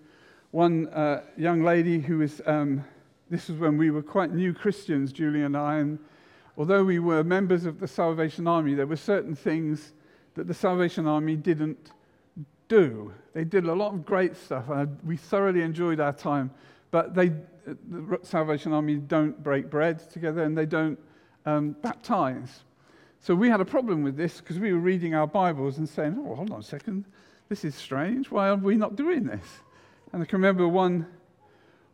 one 0.51 0.89
uh, 0.89 1.21
young 1.37 1.63
lady 1.63 2.01
who 2.01 2.19
was, 2.19 2.41
um, 2.47 2.83
this 3.29 3.49
was 3.49 3.59
when 3.59 3.77
we 3.77 3.91
were 3.91 4.03
quite 4.03 4.33
new 4.33 4.55
Christians, 4.55 5.13
Julie 5.13 5.43
and 5.43 5.55
I, 5.55 5.77
and 5.77 5.99
although 6.57 6.83
we 6.83 7.01
were 7.01 7.23
members 7.23 7.67
of 7.67 7.81
the 7.81 7.87
Salvation 7.87 8.47
Army, 8.47 8.73
there 8.73 8.87
were 8.87 8.97
certain 8.97 9.37
things 9.37 9.93
that 10.37 10.49
the 10.49 10.55
Salvation 10.55 11.07
Army 11.07 11.37
didn't 11.37 11.91
do. 12.69 13.13
They 13.35 13.45
did 13.45 13.67
a 13.67 13.75
lot 13.75 13.93
of 13.93 14.07
great 14.07 14.35
stuff, 14.39 14.71
and 14.71 14.99
we 15.05 15.19
thoroughly 15.19 15.61
enjoyed 15.61 16.01
our 16.01 16.15
time. 16.15 16.51
But 16.91 17.15
they, 17.15 17.29
the 17.67 18.19
Salvation 18.23 18.73
Army 18.73 18.95
don't 18.97 19.43
break 19.43 19.69
bread 19.69 20.11
together 20.11 20.45
and 20.45 20.57
they 20.57 20.67
don't 20.67 20.99
um, 21.45 21.77
baptize. 21.83 22.65
So 23.23 23.35
we 23.35 23.51
had 23.51 23.61
a 23.61 23.67
problem 23.67 24.03
with 24.03 24.17
this 24.17 24.41
because 24.41 24.59
we 24.59 24.73
were 24.73 24.79
reading 24.79 25.15
our 25.15 25.27
Bibles 25.27 25.77
and 25.77 25.87
saying, 25.87 26.17
oh, 26.19 26.35
hold 26.35 26.51
on 26.51 26.61
a 26.61 26.63
second, 26.63 27.05
this 27.51 27.67
is 27.67 27.75
strange. 27.75 28.31
Why 28.31 28.49
are 28.49 28.57
we 28.57 28.77
not 28.77 28.97
doing 28.97 29.25
this? 29.25 29.45
And 30.13 30.23
I 30.23 30.25
can 30.25 30.39
remember 30.39 30.67
one, 30.67 31.07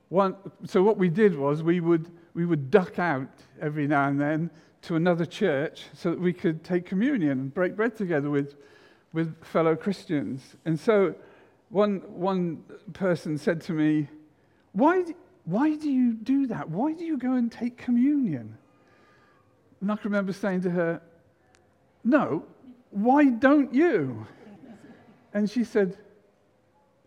one 0.09 0.37
so 0.65 0.85
what 0.85 0.99
we 0.99 1.09
did 1.09 1.37
was 1.37 1.65
we 1.65 1.81
would, 1.81 2.09
we 2.35 2.47
would 2.47 2.71
duck 2.71 3.01
out 3.01 3.29
every 3.61 3.89
now 3.89 4.07
and 4.07 4.21
then 4.21 4.51
to 4.83 4.95
another 4.95 5.27
church 5.27 5.87
so 5.95 6.11
that 6.11 6.21
we 6.21 6.33
could 6.33 6.63
take 6.63 6.87
communion 6.87 7.33
and 7.33 7.53
break 7.53 7.75
bread 7.75 7.97
together 7.97 8.31
with, 8.31 8.55
with 9.13 9.45
fellow 9.45 9.75
Christians. 9.75 10.55
And 10.65 10.79
so 10.79 11.13
one, 11.71 12.03
one 12.07 12.63
person 12.93 13.37
said 13.37 13.61
to 13.63 13.73
me, 13.73 14.09
why, 14.75 15.03
why 15.45 15.75
do 15.75 15.91
you 15.91 16.13
do 16.15 16.47
that? 16.47 16.71
Why 16.71 16.93
do 16.93 17.05
you 17.05 17.19
go 17.19 17.33
and 17.33 17.51
take 17.51 17.77
communion? 17.77 18.57
And 19.81 19.91
I 19.91 19.97
can 19.97 20.05
remember 20.05 20.33
saying 20.33 20.61
to 20.63 20.71
her, 20.71 21.03
No, 22.07 22.45
why 22.93 23.25
don't 23.25 23.75
you? 23.75 24.25
And 25.35 25.51
she 25.51 25.65
said, 25.65 25.99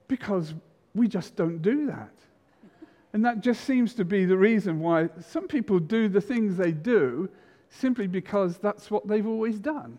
Because 0.09 0.53
we 0.93 1.07
just 1.07 1.37
don't 1.37 1.61
do 1.61 1.87
that. 1.87 2.11
And 3.13 3.23
that 3.23 3.39
just 3.39 3.63
seems 3.63 3.93
to 3.95 4.03
be 4.03 4.25
the 4.25 4.37
reason 4.37 4.81
why 4.81 5.09
some 5.21 5.47
people 5.47 5.79
do 5.79 6.09
the 6.09 6.19
things 6.19 6.57
they 6.57 6.73
do 6.73 7.29
simply 7.69 8.07
because 8.07 8.57
that's 8.57 8.91
what 8.91 9.07
they've 9.07 9.25
always 9.25 9.57
done. 9.57 9.97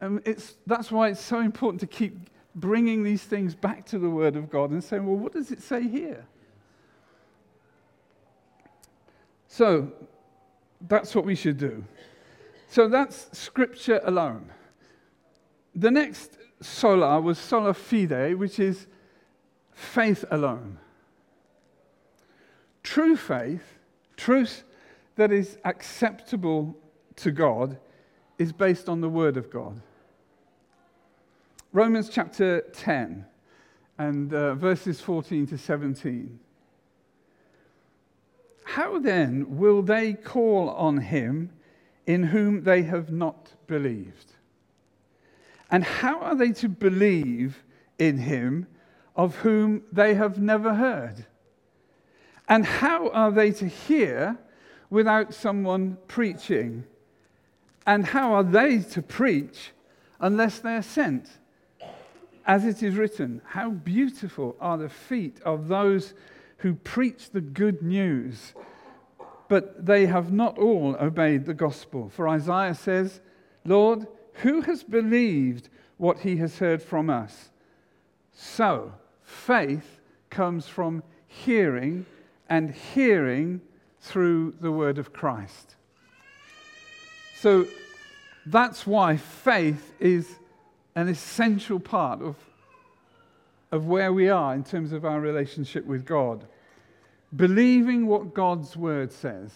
And 0.00 0.22
it's, 0.24 0.56
that's 0.66 0.90
why 0.90 1.10
it's 1.10 1.20
so 1.20 1.40
important 1.40 1.80
to 1.80 1.86
keep 1.86 2.16
bringing 2.54 3.02
these 3.02 3.22
things 3.22 3.54
back 3.54 3.84
to 3.86 3.98
the 3.98 4.08
Word 4.08 4.36
of 4.36 4.48
God 4.48 4.70
and 4.70 4.82
saying, 4.82 5.06
well, 5.06 5.16
what 5.16 5.32
does 5.32 5.50
it 5.50 5.62
say 5.62 5.86
here? 5.86 6.24
So 9.48 9.92
that's 10.88 11.14
what 11.14 11.26
we 11.26 11.34
should 11.34 11.58
do. 11.58 11.84
So 12.70 12.86
that's 12.86 13.36
Scripture 13.36 14.00
alone. 14.04 14.48
The 15.74 15.90
next 15.90 16.38
sola 16.60 17.20
was 17.20 17.36
sola 17.36 17.74
fide, 17.74 18.36
which 18.36 18.60
is 18.60 18.86
faith 19.72 20.24
alone. 20.30 20.78
True 22.84 23.16
faith, 23.16 23.80
truth 24.16 24.62
that 25.16 25.32
is 25.32 25.58
acceptable 25.64 26.76
to 27.16 27.32
God, 27.32 27.76
is 28.38 28.52
based 28.52 28.88
on 28.88 29.00
the 29.00 29.08
Word 29.08 29.36
of 29.36 29.50
God. 29.50 29.82
Romans 31.72 32.08
chapter 32.08 32.60
10 32.72 33.26
and 33.98 34.32
uh, 34.32 34.54
verses 34.54 35.00
14 35.00 35.48
to 35.48 35.58
17. 35.58 36.38
How 38.62 39.00
then 39.00 39.58
will 39.58 39.82
they 39.82 40.12
call 40.12 40.70
on 40.70 40.98
him 40.98 41.50
in 42.06 42.24
whom 42.24 42.64
they 42.64 42.82
have 42.82 43.10
not 43.10 43.52
believed? 43.66 44.32
And 45.70 45.84
how 45.84 46.20
are 46.20 46.34
they 46.34 46.52
to 46.52 46.68
believe 46.68 47.62
in 47.98 48.18
him 48.18 48.66
of 49.14 49.36
whom 49.36 49.82
they 49.92 50.14
have 50.14 50.40
never 50.40 50.74
heard? 50.74 51.26
And 52.48 52.66
how 52.66 53.10
are 53.10 53.30
they 53.30 53.52
to 53.52 53.66
hear 53.66 54.36
without 54.90 55.32
someone 55.32 55.96
preaching? 56.08 56.84
And 57.86 58.04
how 58.04 58.34
are 58.34 58.42
they 58.42 58.80
to 58.80 59.02
preach 59.02 59.70
unless 60.18 60.58
they're 60.58 60.82
sent? 60.82 61.28
As 62.44 62.64
it 62.64 62.82
is 62.82 62.96
written, 62.96 63.40
How 63.44 63.70
beautiful 63.70 64.56
are 64.60 64.78
the 64.78 64.88
feet 64.88 65.40
of 65.44 65.68
those 65.68 66.14
who 66.58 66.74
preach 66.74 67.30
the 67.30 67.40
good 67.40 67.82
news, 67.82 68.54
but 69.50 69.84
they 69.84 70.06
have 70.06 70.32
not 70.32 70.56
all 70.58 70.96
obeyed 71.00 71.44
the 71.44 71.52
gospel. 71.52 72.08
For 72.08 72.28
Isaiah 72.28 72.72
says, 72.72 73.20
Lord, 73.64 74.06
who 74.34 74.60
has 74.60 74.84
believed 74.84 75.68
what 75.96 76.20
he 76.20 76.36
has 76.36 76.58
heard 76.58 76.80
from 76.80 77.10
us? 77.10 77.50
So, 78.32 78.92
faith 79.24 79.98
comes 80.30 80.68
from 80.68 81.02
hearing, 81.26 82.06
and 82.48 82.70
hearing 82.70 83.60
through 83.98 84.54
the 84.60 84.70
word 84.70 84.98
of 84.98 85.12
Christ. 85.12 85.74
So, 87.34 87.66
that's 88.46 88.86
why 88.86 89.16
faith 89.16 89.92
is 89.98 90.28
an 90.94 91.08
essential 91.08 91.80
part 91.80 92.22
of, 92.22 92.36
of 93.72 93.86
where 93.86 94.12
we 94.12 94.28
are 94.28 94.54
in 94.54 94.62
terms 94.62 94.92
of 94.92 95.04
our 95.04 95.20
relationship 95.20 95.84
with 95.86 96.06
God. 96.06 96.46
Believing 97.34 98.06
what 98.06 98.34
God's 98.34 98.76
word 98.76 99.12
says. 99.12 99.52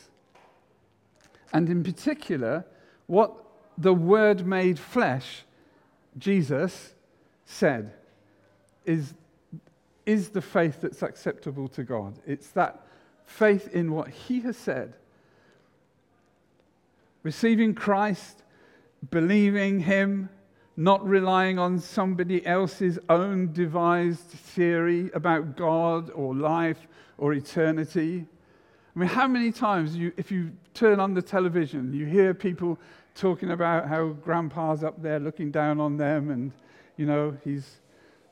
And 1.53 1.69
in 1.69 1.83
particular, 1.83 2.65
what 3.07 3.35
the 3.77 3.95
word 3.95 4.47
made 4.47 4.79
flesh, 4.79 5.45
Jesus, 6.19 6.95
said 7.45 7.93
is, 8.85 9.15
is 10.07 10.31
the 10.31 10.43
faith 10.43 10.81
that's 10.81 11.03
acceptable 11.03 11.69
to 11.69 11.83
God. 11.83 12.19
It's 12.27 12.49
that 12.51 12.87
faith 13.25 13.69
in 13.73 13.93
what 13.93 14.09
he 14.09 14.41
has 14.41 14.57
said. 14.57 14.95
Receiving 17.23 17.75
Christ, 17.75 18.43
believing 19.11 19.81
him, 19.81 20.29
not 20.77 21.07
relying 21.07 21.59
on 21.59 21.79
somebody 21.79 22.45
else's 22.47 22.99
own 23.09 23.53
devised 23.53 24.29
theory 24.29 25.11
about 25.15 25.57
God 25.57 26.11
or 26.11 26.35
life 26.35 26.89
or 27.17 27.33
eternity. 27.33 28.27
I 28.95 28.99
mean, 28.99 29.09
how 29.09 29.29
many 29.29 29.53
times, 29.53 29.97
you, 29.97 30.13
if 30.17 30.31
you 30.31 30.53
turn 30.73 30.99
on 30.99 31.15
the 31.15 31.23
television, 31.23 31.93
you 31.93 32.07
hear 32.07 32.35
people 32.35 32.79
talking 33.15 33.53
about 33.53 33.87
how 33.87 34.09
grandpa's 34.09 34.83
up 34.83 35.01
there 35.01 35.21
looking 35.21 35.51
down 35.51 35.81
on 35.81 35.97
them, 35.97 36.31
and, 36.31 36.53
you 36.97 37.07
know, 37.07 37.37
he's, 37.45 37.81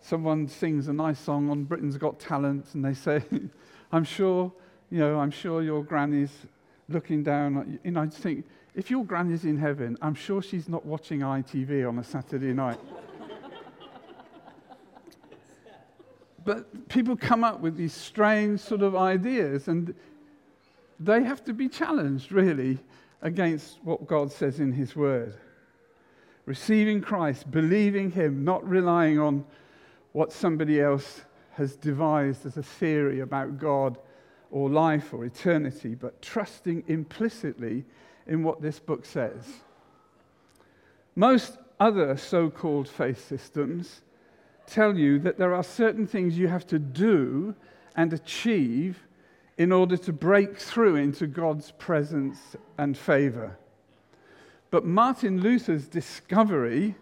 someone 0.01 0.49
sings 0.49 0.89
a 0.89 0.93
nice 0.93 1.21
song 1.21 1.51
on 1.51 1.65
Britain's 1.65 1.97
Got 1.97 2.19
Talent, 2.19 2.67
and 2.75 2.85
they 2.85 2.95
say, 2.95 3.23
I'm 3.93 4.05
sure, 4.05 4.53
you 4.91 4.99
know, 4.99 5.19
I'm 5.19 5.31
sure 5.31 5.63
your 5.63 5.85
granny's 5.85 6.33
looking 6.89 7.23
down. 7.23 7.79
You 7.85 7.93
know, 7.93 8.03
I 8.03 8.07
just 8.07 8.19
think, 8.19 8.45
if 8.75 8.91
your 8.91 9.05
granny's 9.05 9.45
in 9.45 9.59
heaven, 9.59 9.99
I'm 10.01 10.15
sure 10.15 10.41
she's 10.41 10.69
not 10.69 10.87
watching 10.87 11.21
ITV 11.21 11.87
on 11.87 11.99
a 11.99 12.05
Saturday 12.05 12.55
night. 12.55 12.79
but 16.45 16.89
people 16.89 17.17
come 17.17 17.45
up 17.45 17.61
with 17.61 17.77
these 17.77 17.93
strange 17.93 18.61
sort 18.61 18.83
of 18.83 18.97
ideas, 18.97 19.69
and 19.69 19.95
they 20.99 21.23
have 21.23 21.45
to 21.45 21.53
be 21.53 21.69
challenged, 21.69 22.33
really, 22.33 22.79
against 23.21 23.79
what 23.83 24.07
God 24.07 24.33
says 24.33 24.59
in 24.59 24.73
His 24.73 24.97
Word. 24.97 25.35
Receiving 26.47 27.03
Christ, 27.03 27.51
believing 27.51 28.11
Him, 28.11 28.43
not 28.43 28.67
relying 28.67 29.19
on 29.19 29.45
what 30.13 30.33
somebody 30.33 30.81
else 30.81 31.23
has 31.53 31.77
devised 31.77 32.47
as 32.47 32.57
a 32.57 32.63
theory 32.63 33.21
about 33.21 33.59
God 33.59 33.99
or 34.51 34.71
life 34.71 35.13
or 35.13 35.27
eternity, 35.27 35.95
but 35.95 36.23
trusting 36.23 36.85
implicitly 36.89 37.85
in 38.27 38.43
what 38.43 38.63
this 38.63 38.79
book 38.79 39.05
says. 39.05 39.45
Most 41.15 41.59
other 41.79 42.17
so 42.17 42.49
called 42.49 42.89
faith 42.89 43.27
systems 43.29 44.03
tell 44.67 44.97
you 44.97 45.19
that 45.19 45.39
there 45.39 45.55
are 45.55 45.65
certain 45.65 46.07
things 46.07 46.39
you 46.39 46.49
have 46.49 46.67
to 46.69 46.79
do 46.79 47.55
and 47.97 48.13
achieve 48.13 49.03
in 49.59 49.73
order 49.73 49.97
to 49.97 50.13
break 50.13 50.57
through 50.57 50.97
into 50.97 51.27
God's 51.27 51.73
presence 51.73 52.57
and 52.79 52.97
favor. 52.97 53.59
But 54.71 54.87
Martin 54.87 55.41
Luther's 55.41 55.87
discovery, 55.87 56.95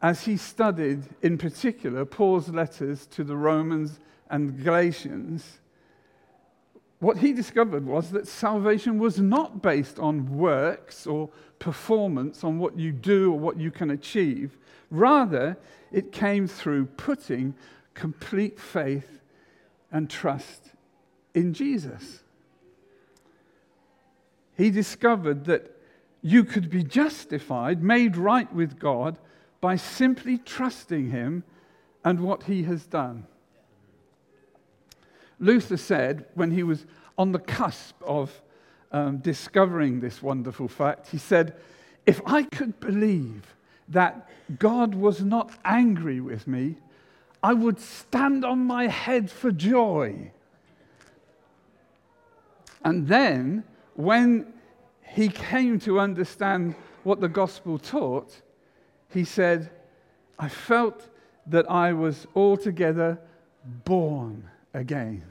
as 0.00 0.24
he 0.24 0.36
studied 0.36 1.02
in 1.22 1.38
particular 1.38 2.04
Paul's 2.04 2.48
letters 2.48 3.06
to 3.06 3.24
the 3.24 3.36
Romans 3.36 3.98
and 4.30 4.62
Galatians, 4.62 5.58
what 7.00 7.18
he 7.18 7.32
discovered 7.32 7.86
was 7.86 8.10
that 8.10 8.26
salvation 8.26 8.98
was 8.98 9.20
not 9.20 9.62
based 9.62 9.98
on 9.98 10.36
works 10.36 11.06
or 11.06 11.28
performance, 11.58 12.44
on 12.44 12.58
what 12.58 12.78
you 12.78 12.92
do 12.92 13.32
or 13.32 13.38
what 13.38 13.58
you 13.58 13.70
can 13.70 13.90
achieve. 13.90 14.56
Rather, 14.90 15.56
it 15.92 16.12
came 16.12 16.46
through 16.46 16.86
putting 16.86 17.54
complete 17.94 18.58
faith 18.58 19.20
and 19.90 20.08
trust 20.10 20.70
in 21.34 21.52
Jesus. 21.52 22.22
He 24.56 24.70
discovered 24.70 25.44
that 25.46 25.70
you 26.22 26.44
could 26.44 26.70
be 26.70 26.82
justified, 26.82 27.82
made 27.82 28.16
right 28.16 28.52
with 28.52 28.78
God, 28.78 29.18
by 29.60 29.76
simply 29.76 30.38
trusting 30.38 31.10
Him 31.10 31.44
and 32.04 32.20
what 32.20 32.44
He 32.44 32.62
has 32.64 32.86
done. 32.86 33.26
Luther 35.38 35.76
said 35.76 36.26
when 36.34 36.50
he 36.50 36.62
was 36.62 36.86
on 37.18 37.32
the 37.32 37.38
cusp 37.38 38.00
of 38.02 38.42
um, 38.92 39.18
discovering 39.18 40.00
this 40.00 40.22
wonderful 40.22 40.68
fact, 40.68 41.08
he 41.08 41.18
said, 41.18 41.54
If 42.06 42.20
I 42.26 42.44
could 42.44 42.78
believe 42.80 43.54
that 43.88 44.28
God 44.58 44.94
was 44.94 45.22
not 45.22 45.50
angry 45.64 46.20
with 46.20 46.46
me, 46.46 46.76
I 47.42 47.52
would 47.52 47.78
stand 47.78 48.44
on 48.44 48.60
my 48.60 48.86
head 48.86 49.30
for 49.30 49.50
joy. 49.50 50.30
And 52.84 53.06
then, 53.06 53.64
when 53.94 54.52
he 55.02 55.28
came 55.28 55.78
to 55.80 56.00
understand 56.00 56.74
what 57.02 57.20
the 57.20 57.28
gospel 57.28 57.78
taught, 57.78 58.40
he 59.08 59.24
said, 59.24 59.70
I 60.38 60.48
felt 60.48 61.08
that 61.46 61.70
I 61.70 61.92
was 61.92 62.26
altogether 62.34 63.18
born 63.84 64.48
again 64.74 65.24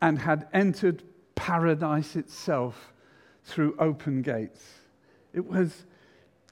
and 0.00 0.18
had 0.18 0.48
entered 0.52 1.02
paradise 1.36 2.16
itself 2.16 2.92
through 3.44 3.76
open 3.78 4.22
gates. 4.22 4.64
It 5.32 5.46
was, 5.46 5.84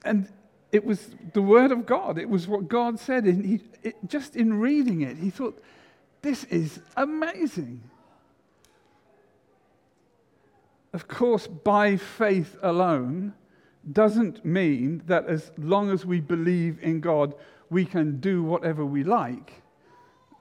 and 0.05 0.29
it 0.71 0.85
was 0.85 1.09
the 1.33 1.41
word 1.41 1.71
of 1.71 1.85
God. 1.85 2.17
It 2.17 2.29
was 2.29 2.47
what 2.47 2.67
God 2.67 2.99
said. 2.99 3.25
And 3.25 3.45
he, 3.45 3.59
it, 3.83 3.95
just 4.07 4.35
in 4.35 4.53
reading 4.53 5.01
it, 5.01 5.17
he 5.17 5.29
thought, 5.29 5.61
this 6.21 6.43
is 6.45 6.79
amazing. 6.95 7.81
Of 10.93 11.07
course, 11.07 11.47
by 11.47 11.97
faith 11.97 12.57
alone 12.61 13.33
doesn't 13.91 14.45
mean 14.45 15.03
that 15.07 15.25
as 15.27 15.51
long 15.57 15.89
as 15.89 16.05
we 16.05 16.19
believe 16.19 16.79
in 16.81 16.99
God, 16.99 17.33
we 17.69 17.85
can 17.85 18.19
do 18.19 18.43
whatever 18.43 18.85
we 18.85 19.03
like. 19.03 19.60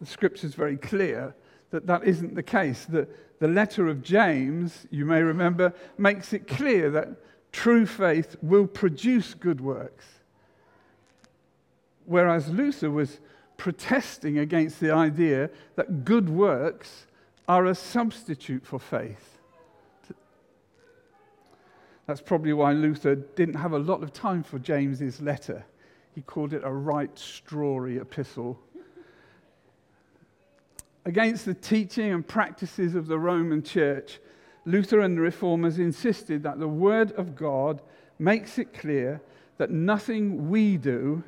The 0.00 0.06
scripture 0.06 0.46
is 0.46 0.54
very 0.54 0.76
clear 0.76 1.34
that 1.70 1.86
that 1.86 2.04
isn't 2.04 2.34
the 2.34 2.42
case. 2.42 2.86
The, 2.86 3.06
the 3.38 3.48
letter 3.48 3.86
of 3.88 4.02
James, 4.02 4.86
you 4.90 5.04
may 5.04 5.22
remember, 5.22 5.72
makes 5.98 6.32
it 6.32 6.46
clear 6.46 6.90
that 6.90 7.08
true 7.52 7.86
faith 7.86 8.36
will 8.42 8.66
produce 8.66 9.34
good 9.34 9.60
works. 9.60 10.06
Whereas 12.06 12.48
Luther 12.48 12.90
was 12.90 13.20
protesting 13.56 14.38
against 14.38 14.80
the 14.80 14.90
idea 14.92 15.50
that 15.76 16.04
good 16.04 16.28
works 16.28 17.06
are 17.46 17.66
a 17.66 17.74
substitute 17.74 18.64
for 18.64 18.78
faith. 18.78 19.38
That's 22.06 22.20
probably 22.20 22.52
why 22.52 22.72
Luther 22.72 23.14
didn't 23.14 23.54
have 23.54 23.72
a 23.72 23.78
lot 23.78 24.02
of 24.02 24.12
time 24.12 24.42
for 24.42 24.58
James's 24.58 25.20
letter. 25.20 25.64
He 26.14 26.22
called 26.22 26.52
it 26.52 26.62
a 26.64 26.72
right 26.72 27.14
strawy 27.14 28.00
epistle. 28.00 28.58
Against 31.04 31.46
the 31.46 31.54
teaching 31.54 32.12
and 32.12 32.26
practices 32.26 32.94
of 32.94 33.06
the 33.06 33.18
Roman 33.18 33.62
church, 33.62 34.18
Luther 34.66 35.00
and 35.00 35.16
the 35.16 35.22
reformers 35.22 35.78
insisted 35.78 36.42
that 36.42 36.58
the 36.58 36.68
Word 36.68 37.12
of 37.12 37.34
God 37.34 37.80
makes 38.18 38.58
it 38.58 38.74
clear 38.74 39.22
that 39.56 39.70
nothing 39.70 40.50
we 40.50 40.76
do 40.76 41.22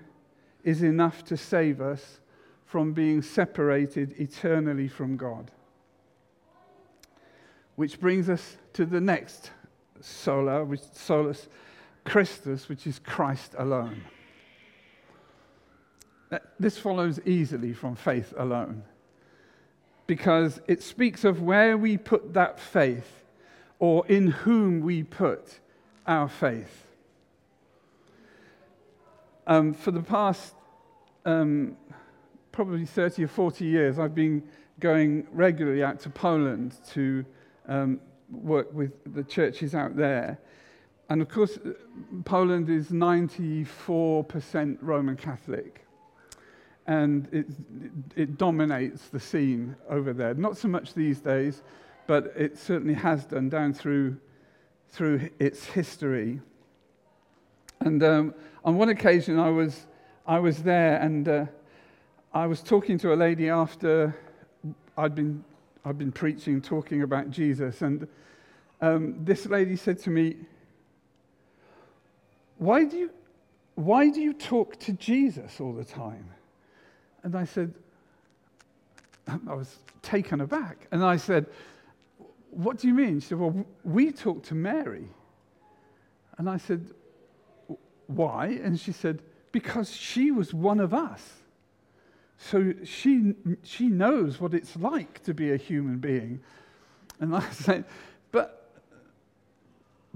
is 0.62 0.82
enough 0.82 1.24
to 1.24 1.36
save 1.36 1.80
us 1.80 2.20
from 2.66 2.92
being 2.92 3.22
separated 3.22 4.14
eternally 4.20 4.88
from 4.88 5.16
God. 5.16 5.50
Which 7.76 7.98
brings 7.98 8.28
us 8.28 8.58
to 8.74 8.84
the 8.84 9.00
next 9.00 9.50
sola, 10.00 10.64
which 10.64 10.82
solus 10.92 11.48
Christus, 12.04 12.68
which 12.68 12.86
is 12.86 12.98
Christ 12.98 13.54
alone. 13.58 14.02
This 16.58 16.78
follows 16.78 17.20
easily 17.24 17.72
from 17.72 17.94
faith 17.96 18.32
alone 18.36 18.84
because 20.12 20.60
it 20.68 20.82
speaks 20.82 21.24
of 21.24 21.40
where 21.40 21.78
we 21.78 21.96
put 21.96 22.34
that 22.34 22.60
faith 22.60 23.24
or 23.78 24.06
in 24.08 24.26
whom 24.26 24.82
we 24.82 25.02
put 25.02 25.58
our 26.06 26.28
faith. 26.28 26.86
Um, 29.46 29.72
for 29.72 29.90
the 29.90 30.02
past 30.02 30.54
um, 31.24 31.78
probably 32.52 32.84
30 32.84 33.24
or 33.24 33.28
40 33.28 33.64
years, 33.64 33.98
I've 33.98 34.14
been 34.14 34.42
going 34.80 35.26
regularly 35.32 35.82
out 35.82 35.98
to 36.00 36.10
Poland 36.10 36.74
to 36.90 37.24
um, 37.66 37.98
work 38.30 38.70
with 38.74 38.92
the 39.14 39.24
churches 39.24 39.74
out 39.74 39.96
there. 39.96 40.38
And 41.08 41.22
of 41.22 41.30
course, 41.30 41.58
Poland 42.26 42.68
is 42.68 42.88
94% 42.90 44.76
Roman 44.82 45.16
Catholic. 45.16 45.81
And 46.86 47.28
it, 47.32 47.46
it 48.16 48.38
dominates 48.38 49.08
the 49.08 49.20
scene 49.20 49.76
over 49.88 50.12
there. 50.12 50.34
Not 50.34 50.56
so 50.56 50.68
much 50.68 50.94
these 50.94 51.20
days, 51.20 51.62
but 52.06 52.32
it 52.36 52.58
certainly 52.58 52.94
has 52.94 53.24
done 53.24 53.48
down 53.48 53.72
through, 53.72 54.16
through 54.88 55.30
its 55.38 55.64
history. 55.64 56.40
And 57.80 58.02
um, 58.02 58.34
on 58.64 58.76
one 58.76 58.88
occasion, 58.88 59.38
I 59.38 59.50
was, 59.50 59.86
I 60.26 60.38
was 60.38 60.62
there 60.62 61.00
and 61.00 61.28
uh, 61.28 61.46
I 62.34 62.46
was 62.46 62.62
talking 62.62 62.98
to 62.98 63.12
a 63.12 63.16
lady 63.16 63.48
after 63.48 64.16
I'd 64.96 65.14
been 65.14 65.44
I've 65.84 65.98
been 65.98 66.12
preaching, 66.12 66.60
talking 66.60 67.02
about 67.02 67.30
Jesus, 67.30 67.82
and 67.82 68.06
um, 68.80 69.16
this 69.24 69.46
lady 69.46 69.74
said 69.74 69.98
to 70.00 70.10
me, 70.10 70.36
why 72.58 72.84
do, 72.84 72.96
you, 72.96 73.10
why 73.74 74.08
do 74.08 74.20
you 74.20 74.32
talk 74.32 74.78
to 74.80 74.92
Jesus 74.92 75.60
all 75.60 75.72
the 75.72 75.84
time? 75.84 76.28
And 77.22 77.36
I 77.36 77.44
said, 77.44 77.74
um, 79.28 79.46
I 79.48 79.54
was 79.54 79.76
taken 80.02 80.40
aback. 80.40 80.86
And 80.90 81.04
I 81.04 81.16
said, 81.16 81.46
What 82.50 82.78
do 82.78 82.88
you 82.88 82.94
mean? 82.94 83.20
She 83.20 83.28
said, 83.28 83.38
Well, 83.38 83.64
we 83.84 84.10
talked 84.10 84.46
to 84.46 84.54
Mary. 84.54 85.08
And 86.38 86.48
I 86.48 86.56
said, 86.56 86.90
Why? 88.06 88.58
And 88.62 88.78
she 88.78 88.92
said, 88.92 89.22
Because 89.52 89.94
she 89.94 90.30
was 90.30 90.52
one 90.52 90.80
of 90.80 90.92
us. 90.92 91.22
So 92.38 92.74
she, 92.82 93.34
she 93.62 93.86
knows 93.86 94.40
what 94.40 94.52
it's 94.52 94.74
like 94.76 95.22
to 95.24 95.32
be 95.32 95.52
a 95.52 95.56
human 95.56 95.98
being. 95.98 96.40
And 97.20 97.36
I 97.36 97.48
said, 97.52 97.84
but, 98.32 98.68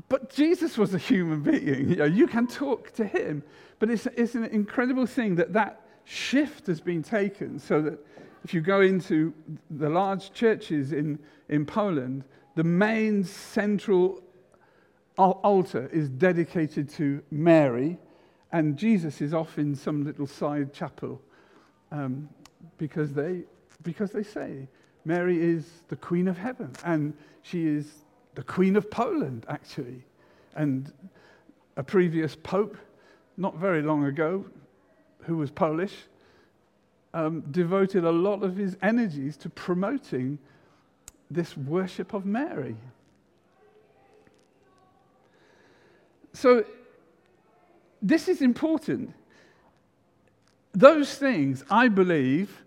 but 0.09 0.35
Jesus 0.35 0.77
was 0.77 0.92
a 0.92 0.99
human 0.99 1.42
being. 1.42 1.90
You, 1.90 1.97
know, 1.97 2.05
you 2.05 2.27
can 2.27 2.49
talk 2.49 2.92
to 2.95 3.05
him. 3.05 3.45
But 3.79 3.90
it's, 3.90 4.07
it's 4.07 4.35
an 4.35 4.45
incredible 4.45 5.07
thing 5.07 5.37
that 5.37 5.53
that 5.53 5.86
shift 6.07 6.69
has 6.69 6.81
been 6.81 7.03
taken 7.03 7.59
so 7.59 7.83
that 7.83 7.99
if 8.45 8.55
you 8.55 8.61
go 8.61 8.81
into 8.81 9.35
the 9.71 9.88
large 9.88 10.33
churches 10.33 10.92
in, 10.92 11.19
in 11.49 11.66
Poland, 11.66 12.23
the 12.55 12.62
main 12.62 13.25
central 13.25 14.23
altar 15.19 15.90
is 15.92 16.09
dedicated 16.09 16.88
to 16.90 17.21
Mary, 17.33 17.99
and 18.53 18.77
Jesus 18.77 19.21
is 19.21 19.35
off 19.35 19.59
in 19.59 19.75
some 19.75 20.05
little 20.05 20.29
side 20.29 20.73
chapel 20.73 21.21
um, 21.90 22.29
because, 22.79 23.12
they, 23.12 23.42
because 23.83 24.12
they 24.12 24.23
say 24.23 24.69
Mary 25.05 25.42
is 25.42 25.66
the 25.88 25.97
Queen 25.97 26.29
of 26.29 26.38
Heaven 26.38 26.71
and 26.85 27.14
she 27.42 27.66
is 27.66 28.05
the 28.37 28.45
Queen 28.45 28.77
of 28.77 28.88
Poland, 28.90 29.45
actually. 29.49 30.05
And 30.55 30.92
a 31.77 31.83
previous 31.83 32.37
pope, 32.37 32.77
not 33.37 33.57
very 33.57 33.83
long 33.83 34.05
ago, 34.05 34.45
who 35.26 35.36
was 35.36 35.50
Polish, 35.50 35.94
um, 37.14 37.42
devoted 37.50 38.04
a 38.04 38.10
lot 38.10 38.42
of 38.42 38.56
his 38.56 38.76
energies 38.82 39.36
to 39.38 39.50
promoting 39.50 40.38
this 41.30 41.56
worship 41.56 42.14
of 42.14 42.24
Mary. 42.24 42.76
So, 46.32 46.64
this 48.02 48.28
is 48.28 48.42
important 48.42 49.14
those 50.76 51.14
things, 51.14 51.64
I 51.70 51.88
believe, 51.88 52.62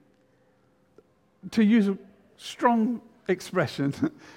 to 1.51 1.63
use 1.63 1.87
a 1.87 1.97
strong 2.37 3.01
expression, 3.27 3.93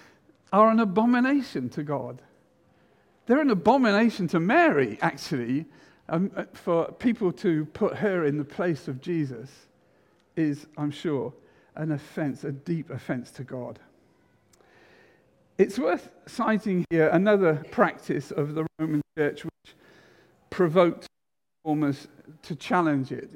are 0.53 0.69
an 0.69 0.79
abomination 0.79 1.71
to 1.71 1.83
God. 1.83 2.21
They're 3.25 3.41
an 3.41 3.49
abomination 3.49 4.29
to 4.29 4.41
Mary, 4.41 4.99
actually. 5.01 5.65
Um, 6.13 6.31
uh, 6.37 6.45
for 6.53 6.93
people 6.93 7.33
to 7.33 7.65
put 7.73 7.97
her 7.97 8.27
in 8.27 8.37
the 8.37 8.45
place 8.45 8.87
of 8.87 9.01
Jesus 9.01 9.49
is, 10.37 10.67
I'm 10.77 10.91
sure, 10.91 11.33
an 11.75 11.91
offense, 11.93 12.45
a 12.45 12.53
deep 12.53 12.91
offense 12.91 13.31
to 13.33 13.45
God. 13.45 13.79
It's 15.57 15.79
worth 15.79 16.11
citing 16.27 16.85
here 16.91 17.09
another 17.09 17.65
practice 17.71 18.31
of 18.31 18.55
the 18.55 18.67
Roman 18.79 19.01
Church 19.17 19.45
which 19.47 19.75
provoked 20.51 21.07
reformers 21.65 22.09
to 22.43 22.57
challenge 22.57 23.11
it 23.11 23.31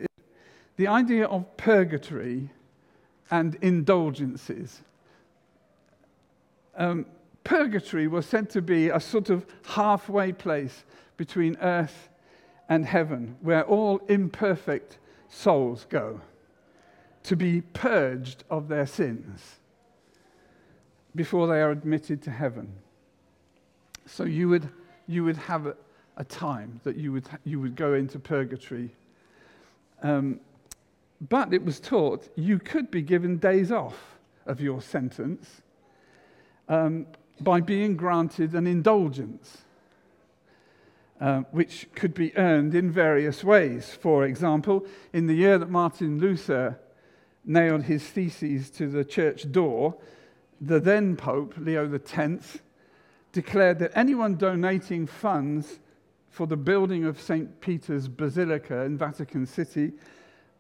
the 0.77 0.89
idea 0.89 1.25
of 1.27 1.57
purgatory 1.57 2.51
and 3.31 3.57
indulgences. 3.63 4.83
Um, 6.77 7.07
purgatory 7.43 8.07
was 8.07 8.27
said 8.27 8.51
to 8.51 8.61
be 8.61 8.91
a 8.91 9.01
sort 9.01 9.31
of 9.31 9.47
halfway 9.65 10.33
place 10.33 10.85
between 11.17 11.57
earth 11.63 12.11
and 12.69 12.85
heaven, 12.85 13.37
where 13.41 13.65
all 13.65 13.99
imperfect 14.09 14.99
souls 15.29 15.87
go 15.89 16.21
to 17.23 17.37
be 17.37 17.61
purged 17.61 18.45
of 18.51 18.69
their 18.69 18.87
sins 18.87 19.57
before 21.15 21.47
they 21.47 21.61
are 21.61 21.71
admitted 21.71 22.23
to 22.23 22.31
heaven. 22.31 22.73
So 24.07 24.25
you 24.25 24.49
would, 24.49 24.69
you 25.09 25.25
would 25.25 25.37
have 25.37 25.67
a, 25.67 25.77
a 26.17 26.25
time 26.25 26.81
that 26.85 26.97
you 26.97 27.13
would, 27.13 27.29
you 27.45 27.61
would 27.61 27.75
go 27.75 27.95
into 27.95 28.19
purgatory. 28.19 28.91
Um, 30.03 30.41
but 31.29 31.53
it 31.53 31.65
was 31.65 31.81
taught 31.81 32.29
you 32.37 32.59
could 32.59 32.91
be 32.91 33.03
given 33.03 33.39
days 33.39 33.73
off 33.73 34.19
of 34.45 34.61
your 34.61 34.81
sentence 34.81 35.63
um, 36.69 37.07
by 37.41 37.61
being 37.61 37.97
granted 37.97 38.55
an 38.55 38.67
indulgence, 38.67 39.63
uh, 41.21 41.41
which 41.51 41.89
could 41.95 42.15
be 42.15 42.37
earned 42.37 42.75
in 42.75 42.91
various 42.91 43.43
ways. 43.43 43.97
For 44.01 44.25
example, 44.25 44.87
in 45.13 45.27
the 45.27 45.35
year 45.35 45.59
that 45.59 45.71
Martin 45.71 46.19
Luther 46.19 46.79
nailed 47.45 47.85
his 47.85 48.05
theses 48.05 48.71
to 48.71 48.89
the 48.89 49.05
church 49.05 49.51
door, 49.51 49.97
the 50.61 50.81
then 50.81 51.17
Pope, 51.17 51.55
Leo 51.57 51.93
X, 51.95 52.59
declared 53.33 53.79
that 53.79 53.93
anyone 53.95 54.35
donating 54.37 55.07
funds 55.07 55.79
for 56.31 56.47
the 56.47 56.57
building 56.57 57.05
of 57.05 57.21
St. 57.21 57.61
Peter's 57.61 58.09
Basilica 58.09 58.83
in 58.83 58.99
Vatican 58.99 59.47
City 59.47 59.93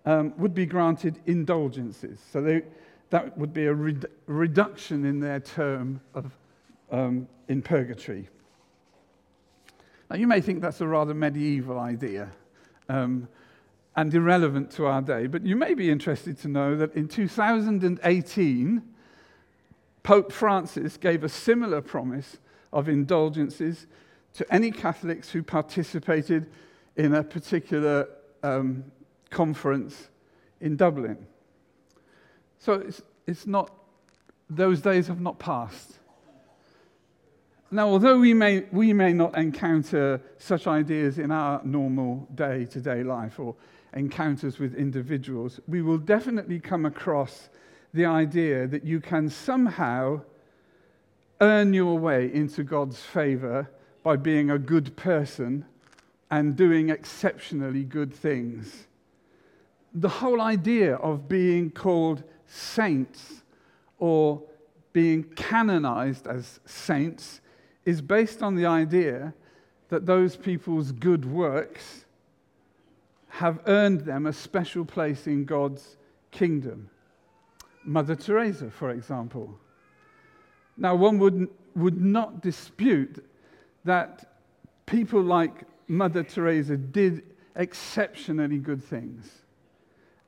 um, 0.06 0.32
would 0.38 0.54
be 0.54 0.64
granted 0.64 1.18
indulgences. 1.26 2.20
So 2.32 2.40
they, 2.40 2.62
that 3.10 3.36
would 3.36 3.52
be 3.52 3.66
a 3.66 3.74
redu- 3.74 4.06
reduction 4.26 5.04
in 5.04 5.20
their 5.20 5.40
term 5.40 6.00
of, 6.14 6.36
um, 6.90 7.28
in 7.48 7.60
purgatory. 7.60 8.28
Now, 10.10 10.16
you 10.16 10.26
may 10.26 10.40
think 10.40 10.60
that's 10.60 10.80
a 10.80 10.86
rather 10.86 11.14
medieval 11.14 11.78
idea 11.78 12.30
um, 12.88 13.28
and 13.96 14.14
irrelevant 14.14 14.70
to 14.72 14.86
our 14.86 15.02
day, 15.02 15.26
but 15.26 15.44
you 15.44 15.56
may 15.56 15.74
be 15.74 15.90
interested 15.90 16.38
to 16.40 16.48
know 16.48 16.76
that 16.76 16.94
in 16.94 17.08
2018, 17.08 18.82
Pope 20.02 20.30
Francis 20.30 20.96
gave 20.96 21.24
a 21.24 21.28
similar 21.28 21.80
promise 21.80 22.38
of 22.72 22.88
indulgences 22.88 23.86
to 24.34 24.54
any 24.54 24.70
Catholics 24.70 25.30
who 25.30 25.42
participated 25.42 26.50
in 26.94 27.14
a 27.14 27.24
particular 27.24 28.08
um, 28.42 28.84
conference 29.30 30.08
in 30.60 30.76
Dublin. 30.76 31.26
So 32.58 32.74
it's, 32.74 33.02
it's 33.26 33.46
not, 33.46 33.72
those 34.48 34.80
days 34.80 35.08
have 35.08 35.20
not 35.20 35.38
passed. 35.38 35.98
Now, 37.70 37.88
although 37.88 38.18
we 38.18 38.32
may, 38.32 38.64
we 38.70 38.92
may 38.92 39.12
not 39.12 39.36
encounter 39.36 40.20
such 40.38 40.68
ideas 40.68 41.18
in 41.18 41.32
our 41.32 41.60
normal 41.64 42.28
day 42.34 42.64
to 42.66 42.80
day 42.80 43.02
life 43.02 43.40
or 43.40 43.56
encounters 43.92 44.60
with 44.60 44.74
individuals, 44.76 45.58
we 45.66 45.82
will 45.82 45.98
definitely 45.98 46.60
come 46.60 46.86
across 46.86 47.48
the 47.92 48.04
idea 48.04 48.68
that 48.68 48.84
you 48.84 49.00
can 49.00 49.28
somehow 49.28 50.20
earn 51.40 51.74
your 51.74 51.98
way 51.98 52.32
into 52.32 52.62
God's 52.62 53.00
favor 53.00 53.68
by 54.04 54.14
being 54.14 54.50
a 54.50 54.58
good 54.58 54.94
person 54.96 55.64
and 56.30 56.54
doing 56.54 56.90
exceptionally 56.90 57.82
good 57.82 58.14
things. 58.14 58.86
The 59.92 60.08
whole 60.08 60.40
idea 60.40 60.96
of 60.96 61.28
being 61.28 61.70
called 61.70 62.22
saints 62.46 63.42
or 63.98 64.42
being 64.92 65.24
canonized 65.24 66.28
as 66.28 66.60
saints 66.64 67.40
is 67.86 68.02
based 68.02 68.42
on 68.42 68.56
the 68.56 68.66
idea 68.66 69.32
that 69.88 70.04
those 70.04 70.36
people's 70.36 70.92
good 70.92 71.24
works 71.24 72.04
have 73.28 73.60
earned 73.66 74.00
them 74.00 74.26
a 74.26 74.32
special 74.32 74.84
place 74.84 75.26
in 75.26 75.44
God's 75.44 75.96
kingdom. 76.32 76.90
Mother 77.84 78.16
Teresa, 78.16 78.70
for 78.70 78.90
example. 78.90 79.58
Now, 80.76 80.96
one 80.96 81.18
would, 81.18 81.48
would 81.76 82.02
not 82.02 82.42
dispute 82.42 83.24
that 83.84 84.40
people 84.86 85.22
like 85.22 85.62
Mother 85.86 86.24
Teresa 86.24 86.76
did 86.76 87.22
exceptionally 87.54 88.58
good 88.58 88.82
things 88.82 89.30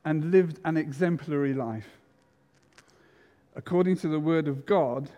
and 0.05 0.31
lived 0.31 0.59
an 0.63 0.77
exemplary 0.77 1.53
life. 1.53 1.87
According 3.55 3.97
to 3.97 4.07
the 4.07 4.19
Word 4.19 4.47
of 4.47 4.65
God, 4.65 5.09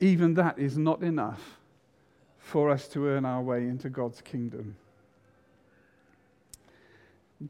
even 0.00 0.34
that 0.34 0.58
is 0.58 0.78
not 0.78 1.02
enough 1.02 1.58
for 2.38 2.70
us 2.70 2.88
to 2.88 3.06
earn 3.06 3.24
our 3.24 3.42
way 3.42 3.68
into 3.68 3.90
God's 3.90 4.20
kingdom. 4.20 4.76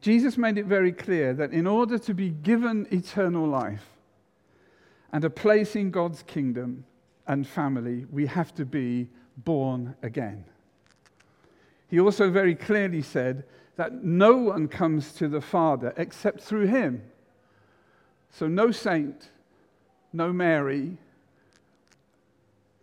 Jesus 0.01 0.37
made 0.37 0.57
it 0.57 0.65
very 0.65 0.91
clear 0.91 1.33
that 1.33 1.51
in 1.51 1.65
order 1.65 1.97
to 1.97 2.13
be 2.13 2.29
given 2.29 2.87
eternal 2.91 3.47
life 3.47 3.85
and 5.11 5.23
a 5.23 5.29
place 5.29 5.75
in 5.75 5.89
God's 5.89 6.21
kingdom 6.23 6.85
and 7.27 7.47
family, 7.47 8.05
we 8.11 8.27
have 8.27 8.53
to 8.55 8.65
be 8.65 9.07
born 9.37 9.95
again. 10.03 10.43
He 11.87 11.99
also 11.99 12.29
very 12.29 12.53
clearly 12.53 13.01
said 13.01 13.45
that 13.77 14.03
no 14.03 14.35
one 14.35 14.67
comes 14.67 15.13
to 15.13 15.27
the 15.27 15.41
Father 15.41 15.93
except 15.97 16.41
through 16.41 16.67
him. 16.67 17.01
So, 18.31 18.47
no 18.47 18.71
saint, 18.71 19.29
no 20.13 20.31
Mary, 20.31 20.97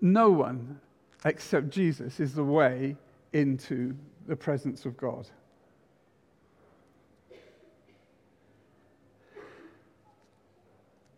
no 0.00 0.30
one 0.30 0.80
except 1.24 1.70
Jesus 1.70 2.20
is 2.20 2.34
the 2.34 2.44
way 2.44 2.96
into 3.32 3.96
the 4.26 4.36
presence 4.36 4.84
of 4.84 4.96
God. 4.96 5.28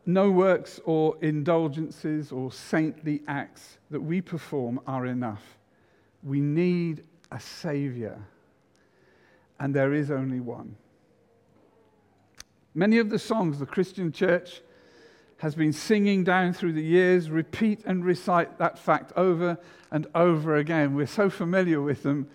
No 0.06 0.30
works 0.30 0.80
or 0.86 1.18
indulgences 1.20 2.32
or 2.32 2.50
saintly 2.50 3.20
acts 3.28 3.76
that 3.90 4.00
we 4.00 4.22
perform 4.22 4.80
are 4.86 5.04
enough. 5.04 5.58
We 6.22 6.40
need 6.40 7.04
a 7.30 7.38
Savior, 7.38 8.18
and 9.60 9.74
there 9.74 9.92
is 9.92 10.10
only 10.10 10.40
one. 10.40 10.74
Many 12.74 12.98
of 12.98 13.10
the 13.10 13.18
songs 13.18 13.58
the 13.58 13.66
Christian 13.66 14.10
church 14.10 14.62
has 15.38 15.54
been 15.54 15.72
singing 15.72 16.24
down 16.24 16.52
through 16.52 16.72
the 16.72 16.82
years 16.82 17.30
repeat 17.30 17.82
and 17.84 18.04
recite 18.04 18.58
that 18.58 18.78
fact 18.78 19.12
over 19.16 19.58
and 19.90 20.06
over 20.14 20.56
again. 20.56 20.94
We're 20.94 21.06
so 21.06 21.30
familiar 21.30 21.80
with 21.80 22.02
them. 22.02 22.28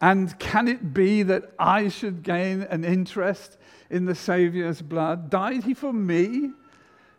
And 0.00 0.38
can 0.38 0.68
it 0.68 0.94
be 0.94 1.22
that 1.24 1.52
I 1.58 1.88
should 1.88 2.22
gain 2.22 2.62
an 2.62 2.84
interest 2.84 3.58
in 3.90 4.04
the 4.04 4.14
Saviour's 4.14 4.82
blood? 4.82 5.28
Died 5.30 5.64
he 5.64 5.74
for 5.74 5.92
me? 5.92 6.52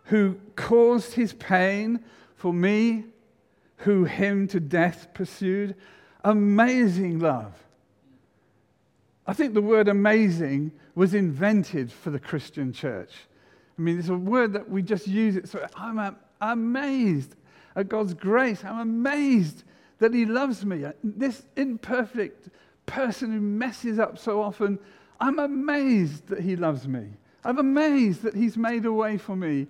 who 0.10 0.40
caused 0.56 1.14
his 1.14 1.34
pain 1.34 2.04
for 2.36 2.52
me, 2.52 3.06
who 3.78 4.06
him 4.06 4.48
to 4.48 4.60
death 4.60 5.08
pursued. 5.14 5.76
Amazing 6.24 7.20
love. 7.20 7.54
I 9.28 9.34
think 9.34 9.54
the 9.54 9.62
word 9.62 9.88
amazing 9.88 10.72
was 10.96 11.14
invented 11.14 11.92
for 11.92 12.10
the 12.10 12.20
Christian 12.20 12.74
church. 12.74 13.12
I 13.80 13.82
mean, 13.82 13.98
it's 13.98 14.10
a 14.10 14.14
word 14.16 14.52
that 14.54 14.70
we 14.70 14.82
just 14.82 15.08
use 15.08 15.38
it. 15.38 15.48
So 15.48 15.66
I'm 15.74 16.18
amazed 16.42 17.38
at 17.78 17.88
God's 17.88 18.14
grace. 18.14 18.62
I'm 18.66 18.80
amazed 18.80 19.64
that 20.00 20.14
He 20.14 20.26
loves 20.26 20.66
me. 20.66 20.84
This 21.02 21.44
imperfect 21.56 22.50
person 22.86 23.32
who 23.32 23.40
messes 23.40 23.98
up 23.98 24.18
so 24.18 24.42
often, 24.42 24.80
I'm 25.22 25.40
amazed 25.40 26.28
that 26.28 26.42
He 26.42 26.58
loves 26.58 26.90
me. 26.90 27.08
I'm 27.46 27.58
amazed 27.58 28.22
that 28.24 28.36
He's 28.36 28.58
made 28.58 28.86
a 28.86 28.92
way 28.92 29.18
for 29.18 29.38
me 29.38 29.68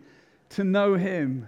to 0.50 0.64
know 0.64 0.96
him. 0.96 1.48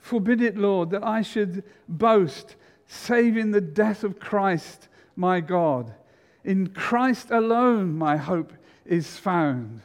Forbid 0.00 0.42
it, 0.42 0.56
Lord, 0.56 0.90
that 0.90 1.04
I 1.04 1.22
should 1.22 1.62
boast, 1.88 2.56
save 2.86 3.36
in 3.36 3.52
the 3.52 3.60
death 3.60 4.02
of 4.02 4.18
Christ, 4.18 4.88
my 5.14 5.40
God. 5.40 5.94
In 6.42 6.66
Christ 6.70 7.30
alone 7.30 7.96
my 7.96 8.16
hope 8.16 8.52
is 8.84 9.16
found. 9.16 9.82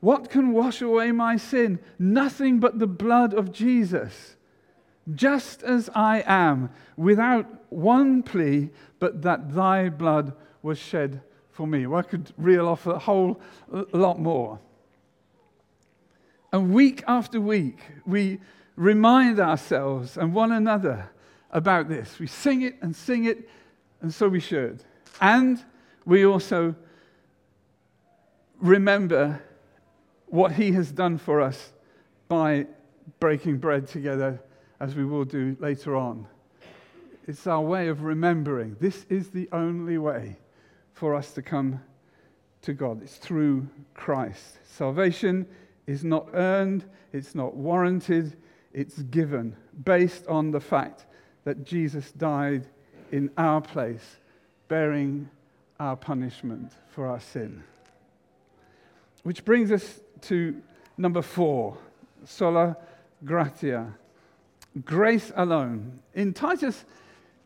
What 0.00 0.30
can 0.30 0.52
wash 0.52 0.82
away 0.82 1.12
my 1.12 1.36
sin? 1.36 1.78
Nothing 1.98 2.60
but 2.60 2.78
the 2.78 2.86
blood 2.86 3.34
of 3.34 3.52
Jesus. 3.52 4.36
Just 5.14 5.62
as 5.62 5.88
I 5.94 6.22
am, 6.26 6.70
without 6.96 7.46
one 7.70 8.22
plea, 8.22 8.70
but 8.98 9.22
that 9.22 9.54
thy 9.54 9.88
blood 9.88 10.34
was 10.62 10.78
shed 10.78 11.22
for 11.50 11.66
me. 11.66 11.86
Well, 11.86 12.00
I 12.00 12.02
could 12.02 12.32
reel 12.36 12.68
off 12.68 12.86
a 12.86 12.98
whole 12.98 13.40
lot 13.70 14.18
more. 14.20 14.58
And 16.52 16.72
week 16.72 17.02
after 17.06 17.40
week, 17.40 17.78
we 18.04 18.40
remind 18.76 19.40
ourselves 19.40 20.16
and 20.16 20.34
one 20.34 20.52
another 20.52 21.10
about 21.50 21.88
this. 21.88 22.18
We 22.18 22.26
sing 22.26 22.62
it 22.62 22.76
and 22.82 22.94
sing 22.94 23.24
it, 23.24 23.48
and 24.00 24.12
so 24.12 24.28
we 24.28 24.40
should. 24.40 24.82
And 25.20 25.64
we 26.04 26.26
also 26.26 26.74
remember 28.60 29.42
what 30.26 30.52
He 30.52 30.72
has 30.72 30.92
done 30.92 31.18
for 31.18 31.40
us 31.40 31.72
by 32.28 32.66
breaking 33.20 33.58
bread 33.58 33.86
together 33.86 34.40
as 34.80 34.94
we 34.94 35.04
will 35.04 35.24
do 35.24 35.56
later 35.60 35.96
on. 35.96 36.26
It's 37.26 37.46
our 37.46 37.60
way 37.60 37.88
of 37.88 38.02
remembering 38.02 38.76
this 38.80 39.04
is 39.08 39.30
the 39.30 39.48
only 39.52 39.98
way 39.98 40.38
for 40.92 41.14
us 41.14 41.32
to 41.32 41.42
come 41.42 41.80
to 42.62 42.72
God. 42.72 43.02
It's 43.02 43.16
through 43.16 43.68
Christ. 43.94 44.58
Salvation 44.64 45.46
is 45.86 46.04
not 46.04 46.28
earned, 46.34 46.84
it's 47.12 47.34
not 47.34 47.54
warranted, 47.54 48.36
it's 48.72 49.02
given 49.02 49.56
based 49.84 50.26
on 50.26 50.50
the 50.50 50.60
fact 50.60 51.06
that 51.44 51.64
Jesus 51.64 52.12
died 52.12 52.66
in 53.12 53.30
our 53.38 53.60
place, 53.60 54.16
bearing 54.68 55.30
our 55.78 55.96
punishment 55.96 56.72
for 56.90 57.06
our 57.06 57.20
sin. 57.20 57.62
Which 59.22 59.44
brings 59.44 59.72
us 59.72 60.00
to 60.22 60.60
number 60.96 61.22
four 61.22 61.76
sola 62.24 62.76
gratia, 63.24 63.94
grace 64.84 65.32
alone. 65.36 66.00
In 66.14 66.32
Titus 66.32 66.84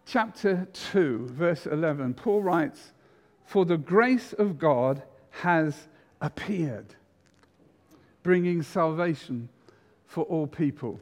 chapter 0.06 0.66
2, 0.92 1.28
verse 1.32 1.66
11, 1.66 2.14
Paul 2.14 2.42
writes, 2.42 2.92
For 3.44 3.64
the 3.64 3.76
grace 3.76 4.32
of 4.32 4.58
God 4.58 5.02
has 5.30 5.88
appeared, 6.20 6.94
bringing 8.22 8.62
salvation 8.62 9.48
for 10.06 10.24
all 10.24 10.46
people. 10.46 11.00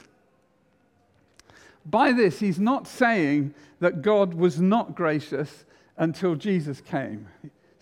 By 1.86 2.12
this, 2.12 2.40
he's 2.40 2.60
not 2.60 2.86
saying 2.86 3.54
that 3.80 4.02
God 4.02 4.34
was 4.34 4.60
not 4.60 4.94
gracious 4.94 5.64
until 5.96 6.34
Jesus 6.34 6.80
came. 6.80 7.28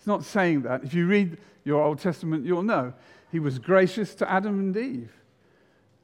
He's 0.07 0.13
not 0.13 0.23
saying 0.23 0.61
that. 0.61 0.85
If 0.85 0.93
you 0.93 1.05
read 1.05 1.37
your 1.65 1.83
Old 1.83 1.99
Testament, 1.99 2.45
you'll 2.45 2.63
know. 2.63 2.93
He 3.29 3.39
was 3.39 3.59
gracious 3.59 4.15
to 4.15 4.31
Adam 4.31 4.57
and 4.57 4.77
Eve. 4.77 5.11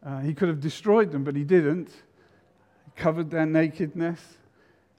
Uh, 0.05 0.19
he 0.19 0.33
could 0.33 0.49
have 0.49 0.59
destroyed 0.59 1.13
them, 1.13 1.23
but 1.23 1.37
he 1.37 1.45
didn't. 1.45 1.87
He 1.87 2.91
covered 2.97 3.31
their 3.31 3.45
nakedness 3.45 4.19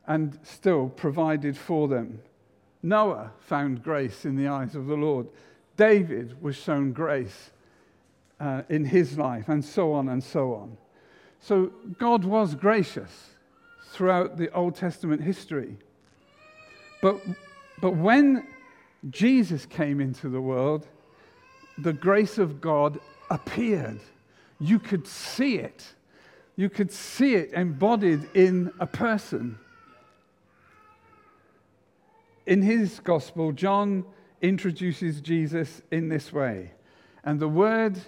and 0.07 0.39
still 0.43 0.89
provided 0.89 1.55
for 1.55 1.87
them. 1.87 2.23
Noah 2.83 3.33
found 3.41 3.83
grace 3.83 4.25
in 4.25 4.37
the 4.37 4.49
eyes 4.49 4.75
of 4.75 4.87
the 4.87 4.97
Lord. 4.97 5.29
David 5.77 6.41
was 6.41 6.57
shown 6.57 6.93
grace 6.93 7.51
uh, 8.41 8.63
in 8.71 8.87
his 8.87 9.19
life, 9.19 9.51
and 9.51 9.63
so 9.63 9.93
on 9.93 10.09
and 10.09 10.25
so 10.25 10.55
on. 10.55 10.79
So 11.41 11.67
God 11.99 12.25
was 12.25 12.55
gracious 12.55 13.33
throughout 13.89 14.39
the 14.39 14.51
Old 14.55 14.77
Testament 14.77 15.21
history. 15.21 15.77
But, 17.03 17.21
but 17.83 17.97
when 17.97 18.47
Jesus 19.11 19.67
came 19.67 20.01
into 20.01 20.29
the 20.29 20.41
world, 20.41 20.87
the 21.79 21.93
grace 21.93 22.39
of 22.39 22.61
God 22.61 22.99
appeared. 23.31 24.01
You 24.59 24.79
could 24.79 25.07
see 25.07 25.57
it. 25.57 25.95
You 26.57 26.71
could 26.71 26.93
see 26.93 27.35
it 27.35 27.53
embodied 27.53 28.29
in 28.35 28.73
a 28.79 28.87
person. 28.87 29.59
In 32.47 32.63
his 32.63 33.01
gospel, 33.01 33.53
John 33.53 34.05
introduces 34.41 35.21
Jesus 35.21 35.83
in 35.91 36.09
this 36.09 36.33
way. 36.33 36.73
And 37.25 37.41
the 37.41 37.49
Word 37.49 37.99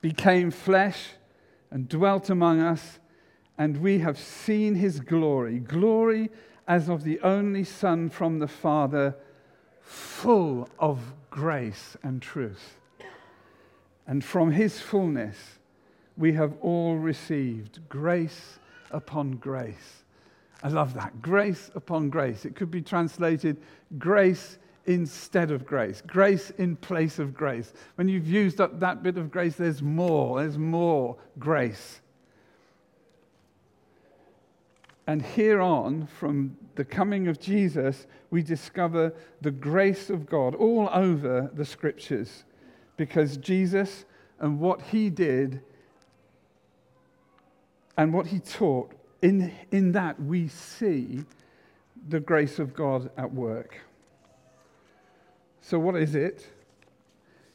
became 0.00 0.50
flesh 0.50 1.08
and 1.70 1.88
dwelt 1.88 2.30
among 2.30 2.60
us, 2.60 3.00
and 3.58 3.78
we 3.78 3.98
have 3.98 4.18
seen 4.18 4.76
his 4.76 5.00
glory 5.00 5.58
glory 5.58 6.30
as 6.66 6.88
of 6.88 7.04
the 7.04 7.20
only 7.20 7.64
Son 7.64 8.08
from 8.08 8.38
the 8.38 8.48
Father, 8.48 9.16
full 9.84 10.68
of 10.78 10.98
grace 11.30 11.96
and 12.02 12.20
truth. 12.20 12.76
And 14.06 14.24
from 14.24 14.50
his 14.50 14.80
fullness, 14.80 15.36
we 16.16 16.32
have 16.32 16.54
all 16.60 16.96
received 16.96 17.80
grace 17.88 18.58
upon 18.90 19.32
grace. 19.32 20.04
I 20.62 20.68
love 20.68 20.94
that. 20.94 21.20
Grace 21.20 21.70
upon 21.74 22.10
grace. 22.10 22.44
It 22.44 22.54
could 22.54 22.70
be 22.70 22.82
translated 22.82 23.56
grace 23.98 24.58
instead 24.86 25.50
of 25.50 25.64
grace, 25.64 26.02
grace 26.06 26.50
in 26.50 26.76
place 26.76 27.18
of 27.18 27.34
grace. 27.34 27.72
When 27.94 28.08
you've 28.08 28.28
used 28.28 28.60
up 28.60 28.80
that 28.80 29.02
bit 29.02 29.16
of 29.16 29.30
grace, 29.30 29.56
there's 29.56 29.82
more, 29.82 30.40
there's 30.40 30.58
more 30.58 31.16
grace. 31.38 32.00
And 35.06 35.20
here 35.20 35.60
on, 35.60 36.06
from 36.06 36.56
the 36.76 36.84
coming 36.84 37.28
of 37.28 37.38
Jesus, 37.38 38.06
we 38.30 38.42
discover 38.42 39.12
the 39.42 39.50
grace 39.50 40.08
of 40.08 40.26
God 40.26 40.54
all 40.54 40.88
over 40.92 41.50
the 41.52 41.64
scriptures 41.64 42.44
because 42.96 43.36
Jesus 43.36 44.06
and 44.40 44.58
what 44.58 44.80
he 44.80 45.10
did 45.10 45.60
and 47.96 48.12
what 48.12 48.26
he 48.26 48.40
taught, 48.40 48.92
in, 49.22 49.52
in 49.70 49.92
that 49.92 50.20
we 50.20 50.48
see 50.48 51.24
the 52.08 52.20
grace 52.20 52.58
of 52.58 52.74
God 52.74 53.10
at 53.16 53.32
work. 53.32 53.78
So, 55.60 55.78
what 55.78 55.96
is 55.96 56.14
it? 56.14 56.46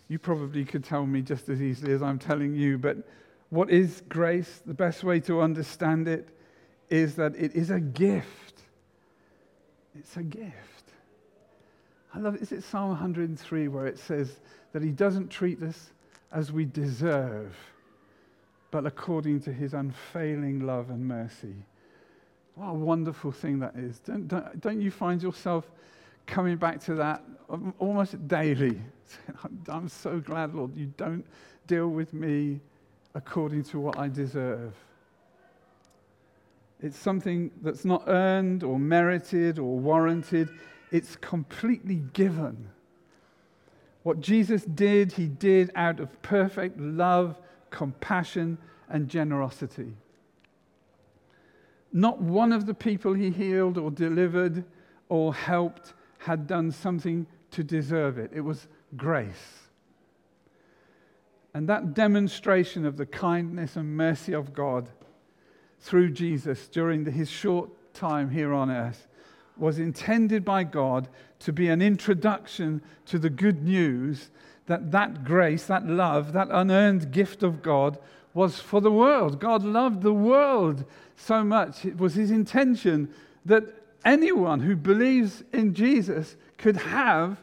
You 0.08 0.18
probably 0.18 0.66
could 0.66 0.84
tell 0.84 1.06
me 1.06 1.22
just 1.22 1.50
as 1.50 1.62
easily 1.62 1.94
as 1.94 2.02
I'm 2.02 2.18
telling 2.18 2.56
you, 2.56 2.78
but 2.78 2.98
what 3.50 3.70
is 3.70 4.02
grace? 4.10 4.62
The 4.66 4.74
best 4.74 5.04
way 5.04 5.20
to 5.22 5.42
understand 5.42 6.08
it 6.08 6.30
is 6.90 7.16
that 7.16 7.36
it 7.36 7.56
is 7.56 7.70
a 7.70 7.80
gift. 7.80 8.64
It's 9.98 10.18
a 10.18 10.24
gift. 10.24 10.54
I 12.14 12.20
love. 12.20 12.36
Is 12.38 12.52
it 12.52 12.64
Psalm 12.64 12.90
103 12.90 13.68
where 13.68 13.86
it 13.86 14.00
says 14.00 14.40
that 14.74 14.82
He 14.82 14.92
doesn't 14.92 15.30
treat 15.30 15.62
us 15.62 15.92
as 16.32 16.52
we 16.52 16.66
deserve, 16.66 17.56
but 18.72 18.86
according 18.86 19.42
to 19.42 19.54
His 19.54 19.74
unfailing 19.74 20.66
love 20.66 20.90
and 20.90 21.08
mercy? 21.08 21.56
What 22.56 22.70
a 22.70 22.74
wonderful 22.74 23.32
thing 23.32 23.60
that 23.60 23.76
is. 23.76 24.00
Don't, 24.00 24.28
don't, 24.28 24.60
don't 24.60 24.82
you 24.82 24.92
find 24.92 25.22
yourself 25.22 25.70
coming 26.26 26.58
back 26.58 26.80
to 26.82 26.96
that 26.96 27.24
almost 27.80 28.28
daily. 28.28 28.82
I'm 29.68 29.88
so 29.88 30.20
glad, 30.20 30.54
Lord, 30.54 30.76
you 30.76 30.94
don't 30.98 31.26
deal 31.68 31.88
with 31.88 32.14
me 32.14 32.60
according 33.16 33.64
to 33.64 33.80
what 33.80 33.98
I 33.98 34.08
deserve. 34.08 34.74
It's 36.82 36.98
something 36.98 37.52
that's 37.62 37.84
not 37.84 38.04
earned 38.08 38.64
or 38.64 38.80
merited 38.80 39.60
or 39.60 39.78
warranted, 39.78 40.50
it's 40.92 41.16
completely 41.18 42.02
given. 42.14 42.70
What 44.04 44.22
Jesus 44.22 44.64
did, 44.64 45.12
he 45.12 45.28
did 45.28 45.72
out 45.76 46.00
of 46.00 46.22
perfect 46.22 46.80
love, 46.80 47.38
compassion, 47.70 48.58
and 48.88 49.10
generosity. 49.10 49.94
Not 51.92 52.22
one 52.22 52.54
of 52.54 52.66
the 52.66 52.74
people 52.74 53.14
he 53.14 53.30
healed 53.30 53.78
or 53.78 53.92
delivered 53.92 54.64
or 55.10 55.34
helped 55.34 55.94
had 56.20 56.48
done 56.48 56.72
something 56.72 57.28
to 57.52 57.64
deserve 57.64 58.18
it. 58.18 58.32
It 58.34 58.42
was 58.42 58.68
grace. 58.96 59.70
And 61.54 61.68
that 61.68 61.94
demonstration 61.94 62.86
of 62.86 62.96
the 62.96 63.06
kindness 63.06 63.76
and 63.76 63.98
mercy 63.98 64.34
of 64.34 64.54
God 64.54 64.90
through 65.80 66.12
Jesus 66.12 66.68
during 66.68 67.06
his 67.06 67.30
short 67.30 67.70
time 67.94 68.30
here 68.30 68.54
on 68.54 68.70
earth 68.70 69.08
was 69.58 69.80
intended 69.80 70.46
by 70.46 70.64
God 70.64 71.08
to 71.40 71.54
be 71.54 71.70
an 71.70 71.82
introduction 71.82 72.82
to 73.06 73.20
the 73.20 73.30
good 73.30 73.64
news 73.64 74.30
that 74.68 74.92
that 74.92 75.24
grace, 75.24 75.66
that 75.66 75.86
love, 75.86 76.34
that 76.34 76.48
unearned 76.52 77.12
gift 77.12 77.44
of 77.44 77.62
God 77.62 77.98
was 78.34 78.60
for 78.60 78.80
the 78.82 78.92
world. 78.92 79.40
God 79.40 79.64
loved 79.64 80.02
the 80.02 80.14
world 80.14 80.86
so 81.16 81.44
much. 81.44 81.86
It 81.86 81.98
was 81.98 82.14
his 82.14 82.32
intention 82.32 83.14
that 83.46 83.64
anyone 84.06 84.60
who 84.60 84.76
believes 84.76 85.44
in 85.52 85.74
Jesus 85.74 86.36
could 86.58 86.78
have 86.78 87.38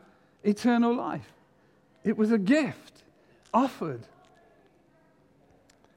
eternal 0.45 0.95
life. 0.95 1.33
It 2.05 2.17
was 2.17 2.31
a 2.31 2.39
gift 2.39 3.03
offered. 3.53 4.07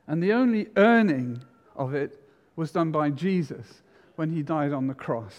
And 0.08 0.24
the 0.24 0.34
only 0.34 0.68
earning 0.76 1.44
of 1.76 1.94
it 1.94 2.20
was 2.60 2.72
done 2.72 2.92
by 2.92 3.10
Jesus 3.10 3.82
when 4.18 4.30
he 4.30 4.44
died 4.44 4.74
on 4.74 4.88
the 4.88 4.94
cross. 4.94 5.34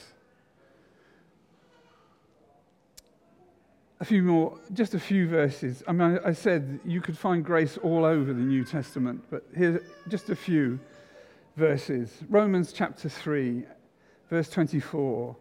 A 4.01 4.07
few 4.07 4.22
more, 4.22 4.59
just 4.72 4.95
a 4.95 4.99
few 4.99 5.28
verses. 5.28 5.82
I 5.86 5.92
mean, 5.92 6.18
I 6.24 6.32
said 6.32 6.80
you 6.82 7.03
could 7.03 7.18
find 7.18 7.45
grace 7.45 7.76
all 7.76 8.07
over 8.07 8.32
the 8.32 8.40
New 8.40 8.64
Testament, 8.64 9.22
but 9.30 9.45
here's 9.55 9.82
just 10.09 10.30
a 10.30 10.34
few 10.34 10.80
verses. 11.59 12.11
Romans 12.30 12.72
chapter 12.72 13.11
3 13.11 13.64
verse 14.30 14.49
24. 14.49 15.36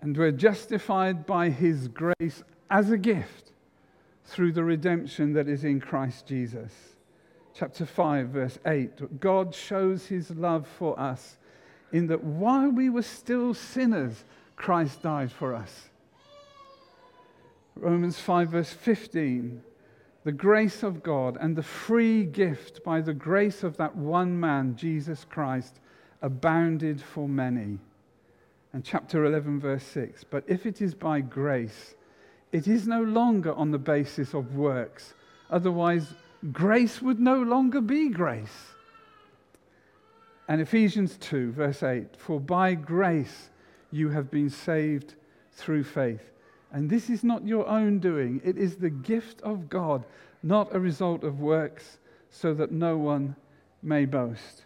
And 0.00 0.16
we're 0.16 0.32
justified 0.32 1.26
by 1.26 1.50
his 1.50 1.88
grace 1.88 2.42
as 2.70 2.90
a 2.90 2.96
gift 2.96 3.52
through 4.24 4.52
the 4.52 4.64
redemption 4.64 5.34
that 5.34 5.48
is 5.48 5.64
in 5.64 5.80
Christ 5.80 6.26
Jesus. 6.26 6.95
Chapter 7.58 7.86
5, 7.86 8.28
verse 8.28 8.58
8. 8.66 9.18
God 9.18 9.54
shows 9.54 10.04
his 10.04 10.30
love 10.30 10.66
for 10.78 10.98
us 11.00 11.38
in 11.90 12.06
that 12.08 12.22
while 12.22 12.68
we 12.68 12.90
were 12.90 13.00
still 13.00 13.54
sinners, 13.54 14.24
Christ 14.56 15.02
died 15.02 15.32
for 15.32 15.54
us. 15.54 15.88
Romans 17.74 18.18
5, 18.18 18.50
verse 18.50 18.72
15. 18.72 19.62
the 20.24 20.32
grace 20.32 20.82
of 20.82 21.02
God 21.02 21.38
and 21.40 21.56
the 21.56 21.62
free 21.62 22.24
gift 22.24 22.84
by 22.84 23.00
the 23.00 23.14
grace 23.14 23.62
of 23.62 23.78
that 23.78 23.96
one 23.96 24.38
man, 24.38 24.76
Jesus 24.76 25.24
Christ, 25.24 25.80
abounded 26.20 27.00
for 27.00 27.26
many. 27.26 27.78
And 28.74 28.84
chapter 28.84 29.24
11, 29.24 29.60
verse 29.60 29.84
6 29.84 30.24
But 30.24 30.44
if 30.46 30.66
it 30.66 30.82
is 30.82 30.94
by 30.94 31.22
grace, 31.22 31.94
it 32.52 32.68
is 32.68 32.86
no 32.86 33.02
longer 33.02 33.54
on 33.54 33.70
the 33.70 33.78
basis 33.78 34.34
of 34.34 34.56
works. 34.56 35.14
Otherwise, 35.48 36.12
grace 36.52 37.02
would 37.02 37.20
no 37.20 37.42
longer 37.42 37.80
be 37.80 38.08
grace. 38.08 38.74
And 40.48 40.60
Ephesians 40.60 41.16
2, 41.18 41.52
verse 41.52 41.82
8 41.82 42.16
For 42.16 42.40
by 42.40 42.74
grace 42.74 43.50
you 43.90 44.10
have 44.10 44.30
been 44.30 44.50
saved 44.50 45.14
through 45.52 45.84
faith. 45.84 46.30
And 46.72 46.90
this 46.90 47.08
is 47.10 47.24
not 47.24 47.46
your 47.46 47.66
own 47.68 47.98
doing, 47.98 48.40
it 48.44 48.58
is 48.58 48.76
the 48.76 48.90
gift 48.90 49.40
of 49.42 49.68
God, 49.68 50.04
not 50.42 50.74
a 50.74 50.80
result 50.80 51.24
of 51.24 51.40
works, 51.40 51.98
so 52.30 52.52
that 52.54 52.70
no 52.70 52.96
one 52.96 53.34
may 53.82 54.04
boast. 54.04 54.64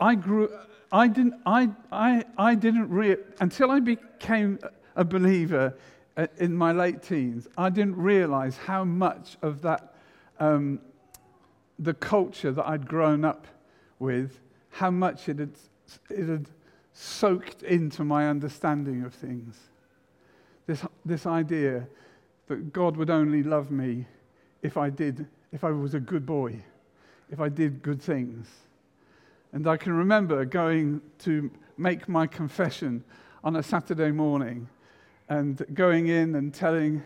I 0.00 0.14
grew, 0.14 0.48
I 0.92 1.08
didn't, 1.08 1.34
I, 1.44 1.70
I, 1.90 2.24
I 2.36 2.54
didn't 2.54 2.88
re- 2.88 3.16
until 3.40 3.70
I 3.70 3.80
became 3.80 4.58
a 4.94 5.04
believer 5.04 5.74
in 6.38 6.54
my 6.54 6.72
late 6.72 7.02
teens, 7.02 7.46
I 7.56 7.70
didn't 7.70 7.96
realize 7.96 8.56
how 8.56 8.84
much 8.84 9.36
of 9.42 9.62
that, 9.62 9.94
um, 10.40 10.80
the 11.78 11.94
culture 11.94 12.50
that 12.50 12.66
I'd 12.66 12.88
grown 12.88 13.24
up 13.24 13.46
with, 13.98 14.40
how 14.70 14.90
much 14.90 15.28
it 15.28 15.38
had, 15.38 15.52
it 16.10 16.28
had 16.28 16.48
soaked 16.92 17.62
into 17.62 18.02
my 18.02 18.28
understanding 18.28 19.04
of 19.04 19.14
things. 19.14 19.56
This, 20.66 20.84
this 21.04 21.24
idea 21.24 21.86
that 22.48 22.72
God 22.72 22.96
would 22.96 23.10
only 23.10 23.42
love 23.42 23.70
me 23.70 24.06
if 24.62 24.76
I 24.76 24.90
did, 24.90 25.26
if 25.52 25.62
I 25.62 25.70
was 25.70 25.94
a 25.94 26.00
good 26.00 26.26
boy, 26.26 26.56
if 27.30 27.40
I 27.40 27.48
did 27.48 27.82
good 27.82 28.02
things. 28.02 28.48
And 29.52 29.66
I 29.68 29.76
can 29.76 29.92
remember 29.92 30.44
going 30.44 31.00
to 31.20 31.50
make 31.76 32.08
my 32.08 32.26
confession 32.26 33.04
on 33.44 33.54
a 33.56 33.62
Saturday 33.62 34.10
morning 34.10 34.68
and 35.28 35.64
going 35.74 36.08
in 36.08 36.34
and 36.34 36.52
telling, 36.52 37.02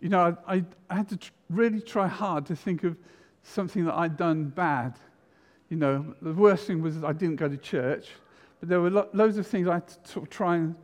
you 0.00 0.08
know, 0.08 0.36
I, 0.46 0.64
I 0.90 0.94
had 0.94 1.08
to 1.10 1.16
tr- 1.16 1.30
really 1.48 1.80
try 1.80 2.08
hard 2.08 2.46
to 2.46 2.56
think 2.56 2.84
of 2.84 2.96
something 3.42 3.84
that 3.84 3.94
I'd 3.94 4.16
done 4.16 4.48
bad. 4.48 4.94
You 5.68 5.76
know, 5.76 6.14
the 6.20 6.32
worst 6.32 6.66
thing 6.66 6.82
was 6.82 7.02
I 7.02 7.12
didn't 7.12 7.36
go 7.36 7.48
to 7.48 7.56
church, 7.56 8.08
but 8.60 8.68
there 8.68 8.80
were 8.80 8.90
lo- 8.90 9.08
loads 9.12 9.38
of 9.38 9.46
things 9.46 9.68
I 9.68 9.74
had 9.74 9.88
to 9.88 9.94
sort 10.04 10.26
of 10.26 10.30
try 10.30 10.56
and, 10.56 10.74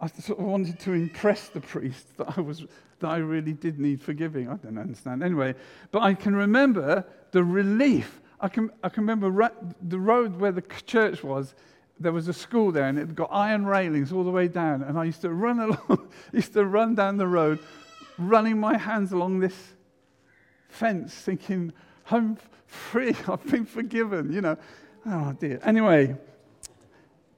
I 0.00 0.08
sort 0.08 0.38
of 0.38 0.44
wanted 0.44 0.78
to 0.80 0.92
impress 0.92 1.48
the 1.48 1.60
priest 1.60 2.16
that 2.18 2.36
I 2.36 2.40
was, 2.40 2.66
that 3.00 3.08
I 3.08 3.16
really 3.18 3.54
did 3.54 3.78
need 3.78 4.02
forgiving. 4.02 4.48
I 4.48 4.56
don't 4.56 4.78
understand. 4.78 5.22
Anyway, 5.22 5.54
but 5.90 6.02
I 6.02 6.14
can 6.14 6.36
remember 6.36 7.04
the 7.30 7.42
relief 7.42 8.20
I 8.40 8.48
can, 8.48 8.70
I 8.82 8.88
can 8.88 9.02
remember 9.02 9.30
ra- 9.30 9.48
the 9.80 9.98
road 9.98 10.38
where 10.38 10.52
the 10.52 10.62
church 10.62 11.24
was, 11.24 11.54
there 11.98 12.12
was 12.12 12.28
a 12.28 12.32
school 12.32 12.72
there 12.72 12.84
and 12.84 12.98
it 12.98 13.14
got 13.14 13.28
iron 13.32 13.64
railings 13.66 14.12
all 14.12 14.24
the 14.24 14.30
way 14.30 14.48
down. 14.48 14.82
And 14.82 14.98
I 14.98 15.04
used 15.04 15.22
to 15.22 15.30
run 15.30 15.60
along, 15.88 16.08
used 16.32 16.52
to 16.54 16.64
run 16.64 16.94
down 16.94 17.16
the 17.16 17.26
road, 17.26 17.58
running 18.18 18.58
my 18.58 18.76
hands 18.76 19.12
along 19.12 19.40
this 19.40 19.74
fence, 20.68 21.14
thinking, 21.14 21.72
I'm 22.10 22.38
free, 22.66 23.14
I've 23.28 23.46
been 23.46 23.66
forgiven, 23.66 24.32
you 24.32 24.40
know. 24.40 24.56
Oh 25.06 25.32
dear. 25.32 25.60
Anyway, 25.62 26.16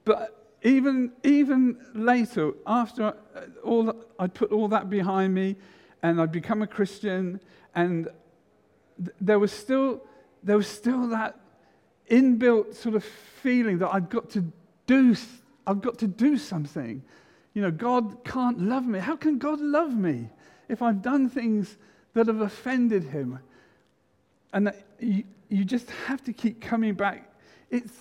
but 0.03 0.35
even, 0.63 1.11
even 1.23 1.77
later, 1.93 2.51
after 2.65 3.07
uh, 3.07 3.13
all, 3.63 3.93
I'd 4.17 4.33
put 4.33 4.51
all 4.51 4.67
that 4.69 4.89
behind 4.89 5.33
me 5.33 5.55
and 6.01 6.21
I'd 6.21 6.31
become 6.31 6.61
a 6.61 6.67
Christian, 6.67 7.39
and 7.75 8.09
th- 8.97 9.15
there 9.19 9.39
was 9.39 9.51
still 9.51 10.01
there 10.43 10.57
was 10.57 10.67
still 10.67 11.07
that 11.09 11.37
inbuilt 12.09 12.75
sort 12.75 12.95
of 12.95 13.03
feeling 13.03 13.79
that 13.79 13.93
I've 13.93 14.09
got 14.09 14.29
to 14.31 14.45
do, 14.87 15.15
I've 15.65 15.81
got 15.81 15.97
to 15.99 16.07
do 16.07 16.37
something. 16.37 17.01
You 17.53 17.61
know, 17.61 17.71
God 17.71 18.23
can't 18.23 18.59
love 18.59 18.85
me. 18.85 18.99
How 18.99 19.15
can 19.15 19.37
God 19.37 19.59
love 19.59 19.95
me 19.95 20.29
if 20.67 20.81
I've 20.81 21.01
done 21.01 21.29
things 21.29 21.77
that 22.13 22.27
have 22.27 22.41
offended 22.41 23.03
him? 23.03 23.39
And 24.53 24.73
you, 24.99 25.23
you 25.49 25.65
just 25.65 25.89
have 26.07 26.23
to 26.23 26.33
keep 26.33 26.61
coming 26.61 26.93
back. 26.93 27.31
It's, 27.69 27.93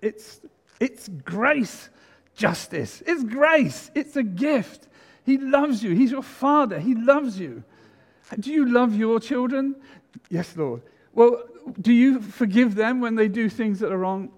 it's, 0.00 0.40
it's 0.80 1.08
grace, 1.08 1.88
justice. 2.34 3.02
It's 3.06 3.22
grace. 3.24 3.90
It's 3.94 4.16
a 4.16 4.22
gift. 4.22 4.88
He 5.24 5.38
loves 5.38 5.82
you. 5.82 5.94
He's 5.94 6.10
your 6.10 6.22
father. 6.22 6.78
He 6.78 6.94
loves 6.94 7.38
you. 7.38 7.64
Do 8.38 8.52
you 8.52 8.66
love 8.66 8.94
your 8.94 9.20
children? 9.20 9.76
Yes, 10.30 10.56
Lord. 10.56 10.82
Well, 11.12 11.42
do 11.80 11.92
you 11.92 12.20
forgive 12.20 12.74
them 12.74 13.00
when 13.00 13.14
they 13.14 13.28
do 13.28 13.48
things 13.48 13.80
that 13.80 13.92
are 13.92 13.98
wrong? 13.98 14.30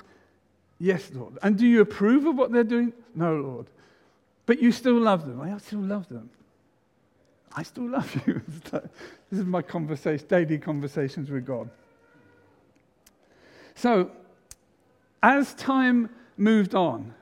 Yes, 0.79 1.11
Lord. 1.15 1.39
And 1.43 1.57
do 1.57 1.67
you 1.67 1.81
approve 1.81 2.27
of 2.27 2.37
what 2.37 2.53
they're 2.53 2.65
doing? 2.65 2.93
No, 3.15 3.37
Lord. 3.37 3.67
But 4.45 4.61
you 4.61 4.73
still 4.73 5.01
love 5.01 5.27
them. 5.27 5.41
I 5.41 5.57
still 5.59 5.81
love 5.81 6.09
them. 6.09 6.31
I 7.55 7.63
still 7.63 7.89
love 7.89 8.27
you. 8.27 8.43
this 8.71 9.41
is 9.41 9.45
my 9.45 9.63
conversation, 9.63 10.27
daily 10.29 10.59
conversations 10.59 11.31
with 11.31 11.47
God. 11.47 11.71
So, 13.75 14.11
as 15.23 15.55
time 15.55 16.11
moved 16.37 16.75
on, 16.75 17.15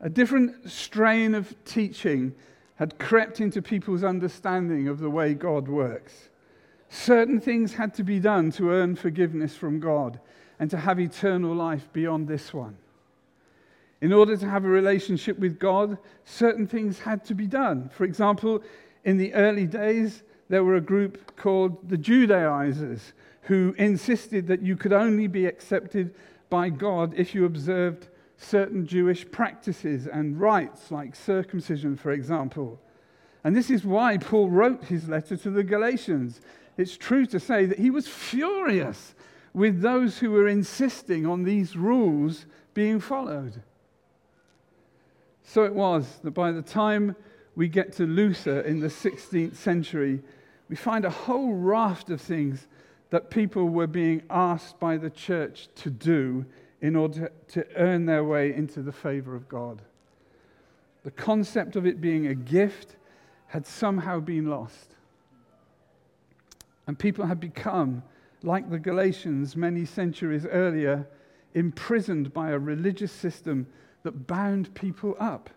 a 0.00 0.10
different 0.10 0.70
strain 0.70 1.34
of 1.34 1.54
teaching 1.64 2.34
had 2.74 2.98
crept 2.98 3.40
into 3.40 3.62
people's 3.62 4.02
understanding 4.02 4.88
of 4.88 4.98
the 4.98 5.08
way 5.08 5.34
God 5.34 5.68
works. 5.68 6.28
Certain 6.92 7.40
things 7.40 7.72
had 7.72 7.94
to 7.94 8.04
be 8.04 8.20
done 8.20 8.50
to 8.50 8.68
earn 8.68 8.94
forgiveness 8.94 9.56
from 9.56 9.80
God 9.80 10.20
and 10.58 10.70
to 10.70 10.76
have 10.76 11.00
eternal 11.00 11.54
life 11.54 11.88
beyond 11.94 12.28
this 12.28 12.52
one. 12.52 12.76
In 14.02 14.12
order 14.12 14.36
to 14.36 14.46
have 14.46 14.66
a 14.66 14.68
relationship 14.68 15.38
with 15.38 15.58
God, 15.58 15.96
certain 16.26 16.66
things 16.66 16.98
had 16.98 17.24
to 17.24 17.34
be 17.34 17.46
done. 17.46 17.88
For 17.88 18.04
example, 18.04 18.62
in 19.04 19.16
the 19.16 19.32
early 19.32 19.66
days, 19.66 20.22
there 20.50 20.64
were 20.64 20.74
a 20.74 20.82
group 20.82 21.34
called 21.34 21.88
the 21.88 21.96
Judaizers 21.96 23.14
who 23.44 23.74
insisted 23.78 24.46
that 24.48 24.60
you 24.60 24.76
could 24.76 24.92
only 24.92 25.28
be 25.28 25.46
accepted 25.46 26.14
by 26.50 26.68
God 26.68 27.14
if 27.16 27.34
you 27.34 27.46
observed 27.46 28.08
certain 28.36 28.86
Jewish 28.86 29.28
practices 29.30 30.06
and 30.06 30.38
rites, 30.38 30.90
like 30.90 31.16
circumcision, 31.16 31.96
for 31.96 32.12
example. 32.12 32.78
And 33.44 33.56
this 33.56 33.70
is 33.70 33.82
why 33.82 34.18
Paul 34.18 34.50
wrote 34.50 34.84
his 34.84 35.08
letter 35.08 35.38
to 35.38 35.50
the 35.50 35.64
Galatians 35.64 36.42
it's 36.76 36.96
true 36.96 37.26
to 37.26 37.40
say 37.40 37.66
that 37.66 37.78
he 37.78 37.90
was 37.90 38.08
furious 38.08 39.14
with 39.54 39.80
those 39.82 40.18
who 40.18 40.30
were 40.30 40.48
insisting 40.48 41.26
on 41.26 41.42
these 41.42 41.76
rules 41.76 42.46
being 42.74 43.00
followed. 43.00 43.62
So 45.44 45.64
it 45.64 45.74
was 45.74 46.20
that 46.22 46.30
by 46.30 46.52
the 46.52 46.62
time 46.62 47.14
we 47.54 47.68
get 47.68 47.92
to 47.94 48.06
Luther 48.06 48.60
in 48.60 48.80
the 48.80 48.88
16th 48.88 49.56
century, 49.56 50.22
we 50.68 50.76
find 50.76 51.04
a 51.04 51.10
whole 51.10 51.52
raft 51.52 52.08
of 52.08 52.20
things 52.20 52.66
that 53.10 53.28
people 53.28 53.68
were 53.68 53.86
being 53.86 54.22
asked 54.30 54.80
by 54.80 54.96
the 54.96 55.10
church 55.10 55.68
to 55.74 55.90
do 55.90 56.46
in 56.80 56.96
order 56.96 57.30
to 57.48 57.66
earn 57.76 58.06
their 58.06 58.24
way 58.24 58.54
into 58.54 58.80
the 58.80 58.92
favor 58.92 59.36
of 59.36 59.48
God. 59.48 59.82
The 61.04 61.10
concept 61.10 61.76
of 61.76 61.86
it 61.86 62.00
being 62.00 62.26
a 62.26 62.34
gift 62.34 62.96
had 63.48 63.66
somehow 63.66 64.20
been 64.20 64.48
lost. 64.48 64.94
And 66.86 66.98
people 66.98 67.26
had 67.26 67.40
become, 67.40 68.02
like 68.42 68.70
the 68.70 68.78
Galatians 68.78 69.56
many 69.56 69.84
centuries 69.84 70.46
earlier, 70.46 71.06
imprisoned 71.54 72.32
by 72.32 72.50
a 72.50 72.58
religious 72.58 73.12
system 73.12 73.66
that 74.02 74.26
bound 74.26 74.74
people 74.74 75.16
up. 75.20 75.50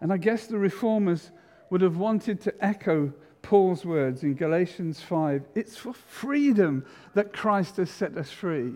And 0.00 0.12
I 0.12 0.16
guess 0.16 0.46
the 0.46 0.58
reformers 0.58 1.30
would 1.70 1.80
have 1.80 1.96
wanted 1.96 2.40
to 2.42 2.64
echo 2.64 3.12
Paul's 3.42 3.84
words 3.84 4.24
in 4.24 4.34
Galatians 4.34 5.00
5 5.00 5.42
it's 5.54 5.76
for 5.76 5.92
freedom 5.92 6.84
that 7.14 7.32
Christ 7.32 7.76
has 7.76 7.90
set 7.90 8.16
us 8.16 8.30
free. 8.30 8.72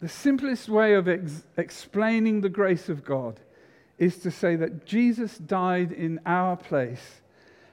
The 0.00 0.08
simplest 0.08 0.68
way 0.68 0.94
of 0.94 1.08
ex- 1.08 1.44
explaining 1.56 2.40
the 2.40 2.48
grace 2.48 2.88
of 2.88 3.04
God 3.04 3.40
is 3.98 4.18
to 4.18 4.30
say 4.30 4.54
that 4.56 4.84
Jesus 4.84 5.38
died 5.38 5.90
in 5.90 6.20
our 6.26 6.56
place 6.56 7.22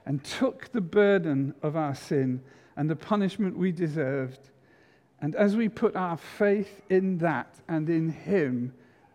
and 0.05 0.23
took 0.23 0.71
the 0.71 0.81
burden 0.81 1.53
of 1.61 1.75
our 1.75 1.95
sin 1.95 2.41
and 2.75 2.89
the 2.89 2.95
punishment 2.95 3.57
we 3.57 3.71
deserved. 3.71 4.49
And 5.21 5.35
as 5.35 5.55
we 5.55 5.69
put 5.69 5.95
our 5.95 6.17
faith 6.17 6.81
in 6.89 7.19
that 7.19 7.59
and 7.67 7.89
in 7.89 8.09
Him, 8.09 8.73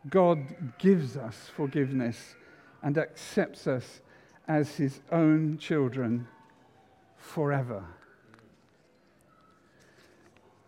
God 0.08 0.38
gives 0.78 1.16
us 1.16 1.50
forgiveness 1.54 2.36
and 2.82 2.96
accepts 2.96 3.66
us 3.66 4.00
as 4.46 4.76
His 4.76 5.00
own 5.10 5.58
children 5.58 6.28
forever. 7.16 7.84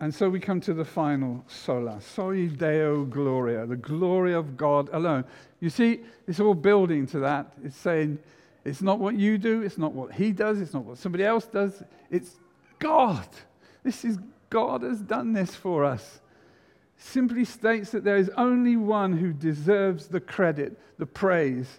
And 0.00 0.14
so 0.14 0.28
we 0.28 0.38
come 0.38 0.60
to 0.60 0.74
the 0.74 0.84
final 0.84 1.44
sola, 1.48 2.00
soli 2.00 2.46
Deo 2.46 3.04
Gloria, 3.04 3.66
the 3.66 3.76
glory 3.76 4.32
of 4.32 4.56
God 4.56 4.88
alone. 4.92 5.24
You 5.60 5.70
see, 5.70 6.00
it's 6.26 6.38
all 6.38 6.54
building 6.54 7.06
to 7.08 7.18
that. 7.20 7.52
It's 7.64 7.76
saying, 7.76 8.18
It's 8.64 8.82
not 8.82 8.98
what 8.98 9.14
you 9.14 9.38
do, 9.38 9.62
it's 9.62 9.78
not 9.78 9.92
what 9.92 10.12
he 10.12 10.32
does, 10.32 10.60
it's 10.60 10.74
not 10.74 10.84
what 10.84 10.98
somebody 10.98 11.24
else 11.24 11.46
does. 11.46 11.82
It's 12.10 12.36
God. 12.78 13.26
This 13.82 14.04
is 14.04 14.18
God 14.50 14.82
has 14.82 15.00
done 15.00 15.32
this 15.32 15.54
for 15.54 15.84
us. 15.84 16.20
Simply 16.96 17.44
states 17.44 17.90
that 17.90 18.04
there 18.04 18.16
is 18.16 18.30
only 18.36 18.76
one 18.76 19.12
who 19.12 19.32
deserves 19.32 20.08
the 20.08 20.20
credit, 20.20 20.78
the 20.98 21.06
praise, 21.06 21.78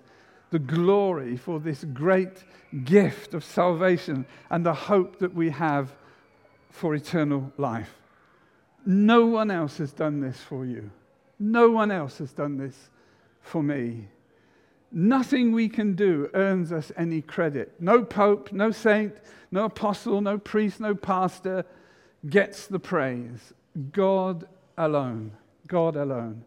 the 0.51 0.59
glory 0.59 1.37
for 1.37 1.59
this 1.59 1.83
great 1.83 2.43
gift 2.83 3.33
of 3.33 3.43
salvation 3.43 4.25
and 4.49 4.65
the 4.65 4.73
hope 4.73 5.19
that 5.19 5.33
we 5.33 5.49
have 5.49 5.93
for 6.71 6.95
eternal 6.95 7.51
life. 7.57 7.93
No 8.85 9.25
one 9.25 9.51
else 9.51 9.77
has 9.77 9.91
done 9.91 10.21
this 10.21 10.39
for 10.39 10.65
you. 10.65 10.89
No 11.37 11.69
one 11.69 11.91
else 11.91 12.17
has 12.19 12.31
done 12.31 12.57
this 12.57 12.89
for 13.41 13.61
me. 13.61 14.07
Nothing 14.91 15.51
we 15.51 15.69
can 15.69 15.93
do 15.93 16.29
earns 16.33 16.71
us 16.71 16.91
any 16.97 17.21
credit. 17.21 17.73
No 17.79 18.03
pope, 18.03 18.51
no 18.51 18.71
saint, 18.71 19.15
no 19.51 19.65
apostle, 19.65 20.21
no 20.21 20.37
priest, 20.37 20.79
no 20.79 20.95
pastor 20.95 21.65
gets 22.27 22.67
the 22.67 22.79
praise. 22.79 23.53
God 23.91 24.47
alone. 24.77 25.31
God 25.67 25.95
alone. 25.95 26.43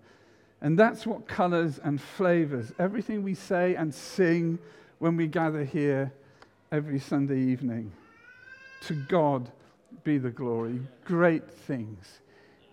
And 0.61 0.78
that's 0.78 1.07
what 1.07 1.26
colors 1.26 1.80
and 1.82 2.01
flavors 2.01 2.72
everything 2.78 3.22
we 3.22 3.34
say 3.34 3.74
and 3.74 3.93
sing 3.95 4.59
when 4.99 5.16
we 5.16 5.26
gather 5.26 5.64
here 5.64 6.12
every 6.70 7.01
Sunday 7.01 7.38
evening. 7.38 7.93
To 8.82 8.95
God 9.09 9.51
be 10.05 10.18
the 10.18 10.30
glory. 10.30 10.80
Great 11.05 11.49
things. 11.51 12.20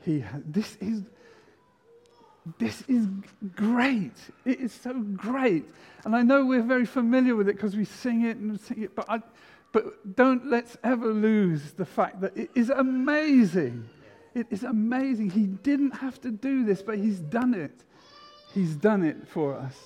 He 0.02 0.24
this 0.46 0.78
is 0.78 1.04
this 2.58 2.84
is 2.88 3.08
great. 3.56 4.14
It 4.46 4.60
is 4.60 4.74
so 4.74 4.94
great. 4.94 5.66
And 6.06 6.16
I 6.16 6.22
know 6.22 6.46
we're 6.46 6.64
very 6.64 6.86
familiar 6.86 7.36
with 7.36 7.50
it 7.50 7.56
because 7.56 7.76
we 7.76 7.86
sing 7.86 8.24
it 8.26 8.38
and 8.38 8.60
sing 8.60 8.84
it, 8.84 8.96
but, 8.96 9.10
I, 9.10 9.22
but 9.72 10.16
don't 10.16 10.50
let's 10.50 10.78
ever 10.84 11.08
lose 11.08 11.74
the 11.74 11.86
fact 11.86 12.22
that 12.22 12.36
it 12.38 12.50
is 12.56 12.70
amazing. 12.70 13.90
It 14.34 14.48
is 14.50 14.64
amazing. 14.64 15.32
He 15.32 15.48
didn't 15.48 15.92
have 15.92 16.22
to 16.22 16.32
do 16.32 16.64
this, 16.64 16.82
but 16.82 16.98
He's 16.98 17.20
done 17.20 17.54
it. 17.54 17.84
He's 18.54 18.76
done 18.76 19.04
it 19.04 19.28
for 19.28 19.56
us. 19.56 19.78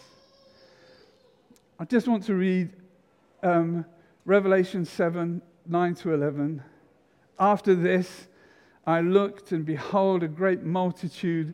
I 1.79 1.85
just 1.85 2.07
want 2.07 2.23
to 2.25 2.35
read 2.35 2.71
um, 3.41 3.85
Revelation 4.25 4.85
7 4.85 5.41
9 5.65 5.95
to 5.95 6.13
11. 6.13 6.61
After 7.39 7.73
this, 7.73 8.27
I 8.85 9.01
looked, 9.01 9.51
and 9.53 9.65
behold, 9.65 10.23
a 10.23 10.27
great 10.27 10.63
multitude 10.63 11.53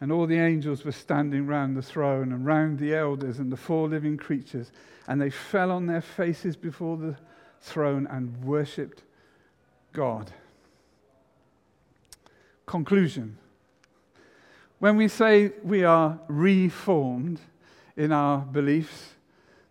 And 0.00 0.12
all 0.12 0.26
the 0.26 0.38
angels 0.38 0.84
were 0.84 0.92
standing 0.92 1.46
round 1.46 1.76
the 1.76 1.82
throne 1.82 2.32
and 2.32 2.44
round 2.44 2.78
the 2.78 2.94
elders 2.94 3.38
and 3.38 3.50
the 3.50 3.56
four 3.56 3.88
living 3.88 4.16
creatures. 4.16 4.70
And 5.08 5.20
they 5.20 5.30
fell 5.30 5.70
on 5.70 5.86
their 5.86 6.02
faces 6.02 6.56
before 6.56 6.96
the 6.96 7.16
throne 7.60 8.06
and 8.10 8.44
worshipped 8.44 9.02
God. 9.92 10.30
Conclusion. 12.66 13.38
When 14.78 14.96
we 14.96 15.08
say 15.08 15.52
we 15.62 15.84
are 15.84 16.18
reformed 16.28 17.40
in 17.96 18.12
our 18.12 18.38
beliefs, 18.38 19.14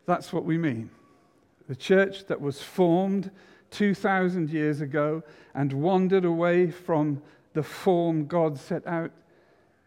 that's 0.07 0.33
what 0.33 0.45
we 0.45 0.57
mean. 0.57 0.89
The 1.67 1.75
church 1.75 2.25
that 2.25 2.41
was 2.41 2.61
formed 2.61 3.29
2,000 3.71 4.49
years 4.49 4.81
ago 4.81 5.21
and 5.53 5.73
wandered 5.73 6.25
away 6.25 6.71
from 6.71 7.21
the 7.53 7.63
form 7.63 8.25
God 8.25 8.57
set 8.57 8.85
out 8.87 9.11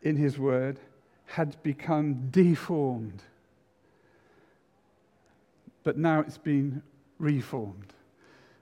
in 0.08 0.16
his 0.16 0.38
word 0.38 0.80
had 1.26 1.62
become 1.62 2.30
deformed. 2.30 3.22
But 5.84 5.98
now 5.98 6.20
it's 6.20 6.38
been 6.38 6.82
reformed. 7.18 7.92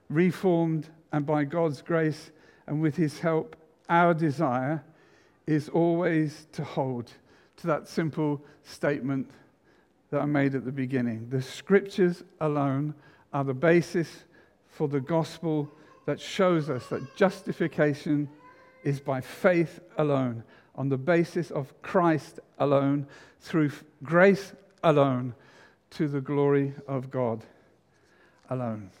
Reformed, 0.09 0.89
and 1.13 1.25
by 1.25 1.45
God's 1.45 1.81
grace 1.81 2.31
and 2.67 2.81
with 2.81 2.97
his 2.97 3.19
help, 3.19 3.55
our 3.89 4.13
desire 4.13 4.83
is 5.45 5.69
always 5.69 6.47
to 6.51 6.65
hold 6.65 7.13
to 7.55 7.67
that 7.67 7.87
simple 7.87 8.41
statement 8.63 9.31
that 10.11 10.21
I 10.21 10.25
made 10.25 10.53
at 10.53 10.65
the 10.65 10.71
beginning. 10.71 11.29
The 11.29 11.41
scriptures 11.41 12.23
alone 12.41 12.93
are 13.31 13.45
the 13.45 13.53
basis 13.53 14.25
for 14.67 14.89
the 14.89 14.99
gospel 14.99 15.71
that 16.05 16.19
shows 16.19 16.69
us 16.69 16.87
that 16.87 17.15
justification 17.15 18.27
is 18.83 18.99
by 18.99 19.21
faith 19.21 19.79
alone 19.97 20.43
on 20.77 20.89
the 20.89 20.97
basis 20.97 21.51
of 21.51 21.73
Christ 21.81 22.39
alone, 22.59 23.07
through 23.39 23.71
grace 24.03 24.53
alone, 24.83 25.33
to 25.89 26.07
the 26.07 26.21
glory 26.21 26.73
of 26.87 27.09
God 27.09 27.43
alone. 28.49 28.91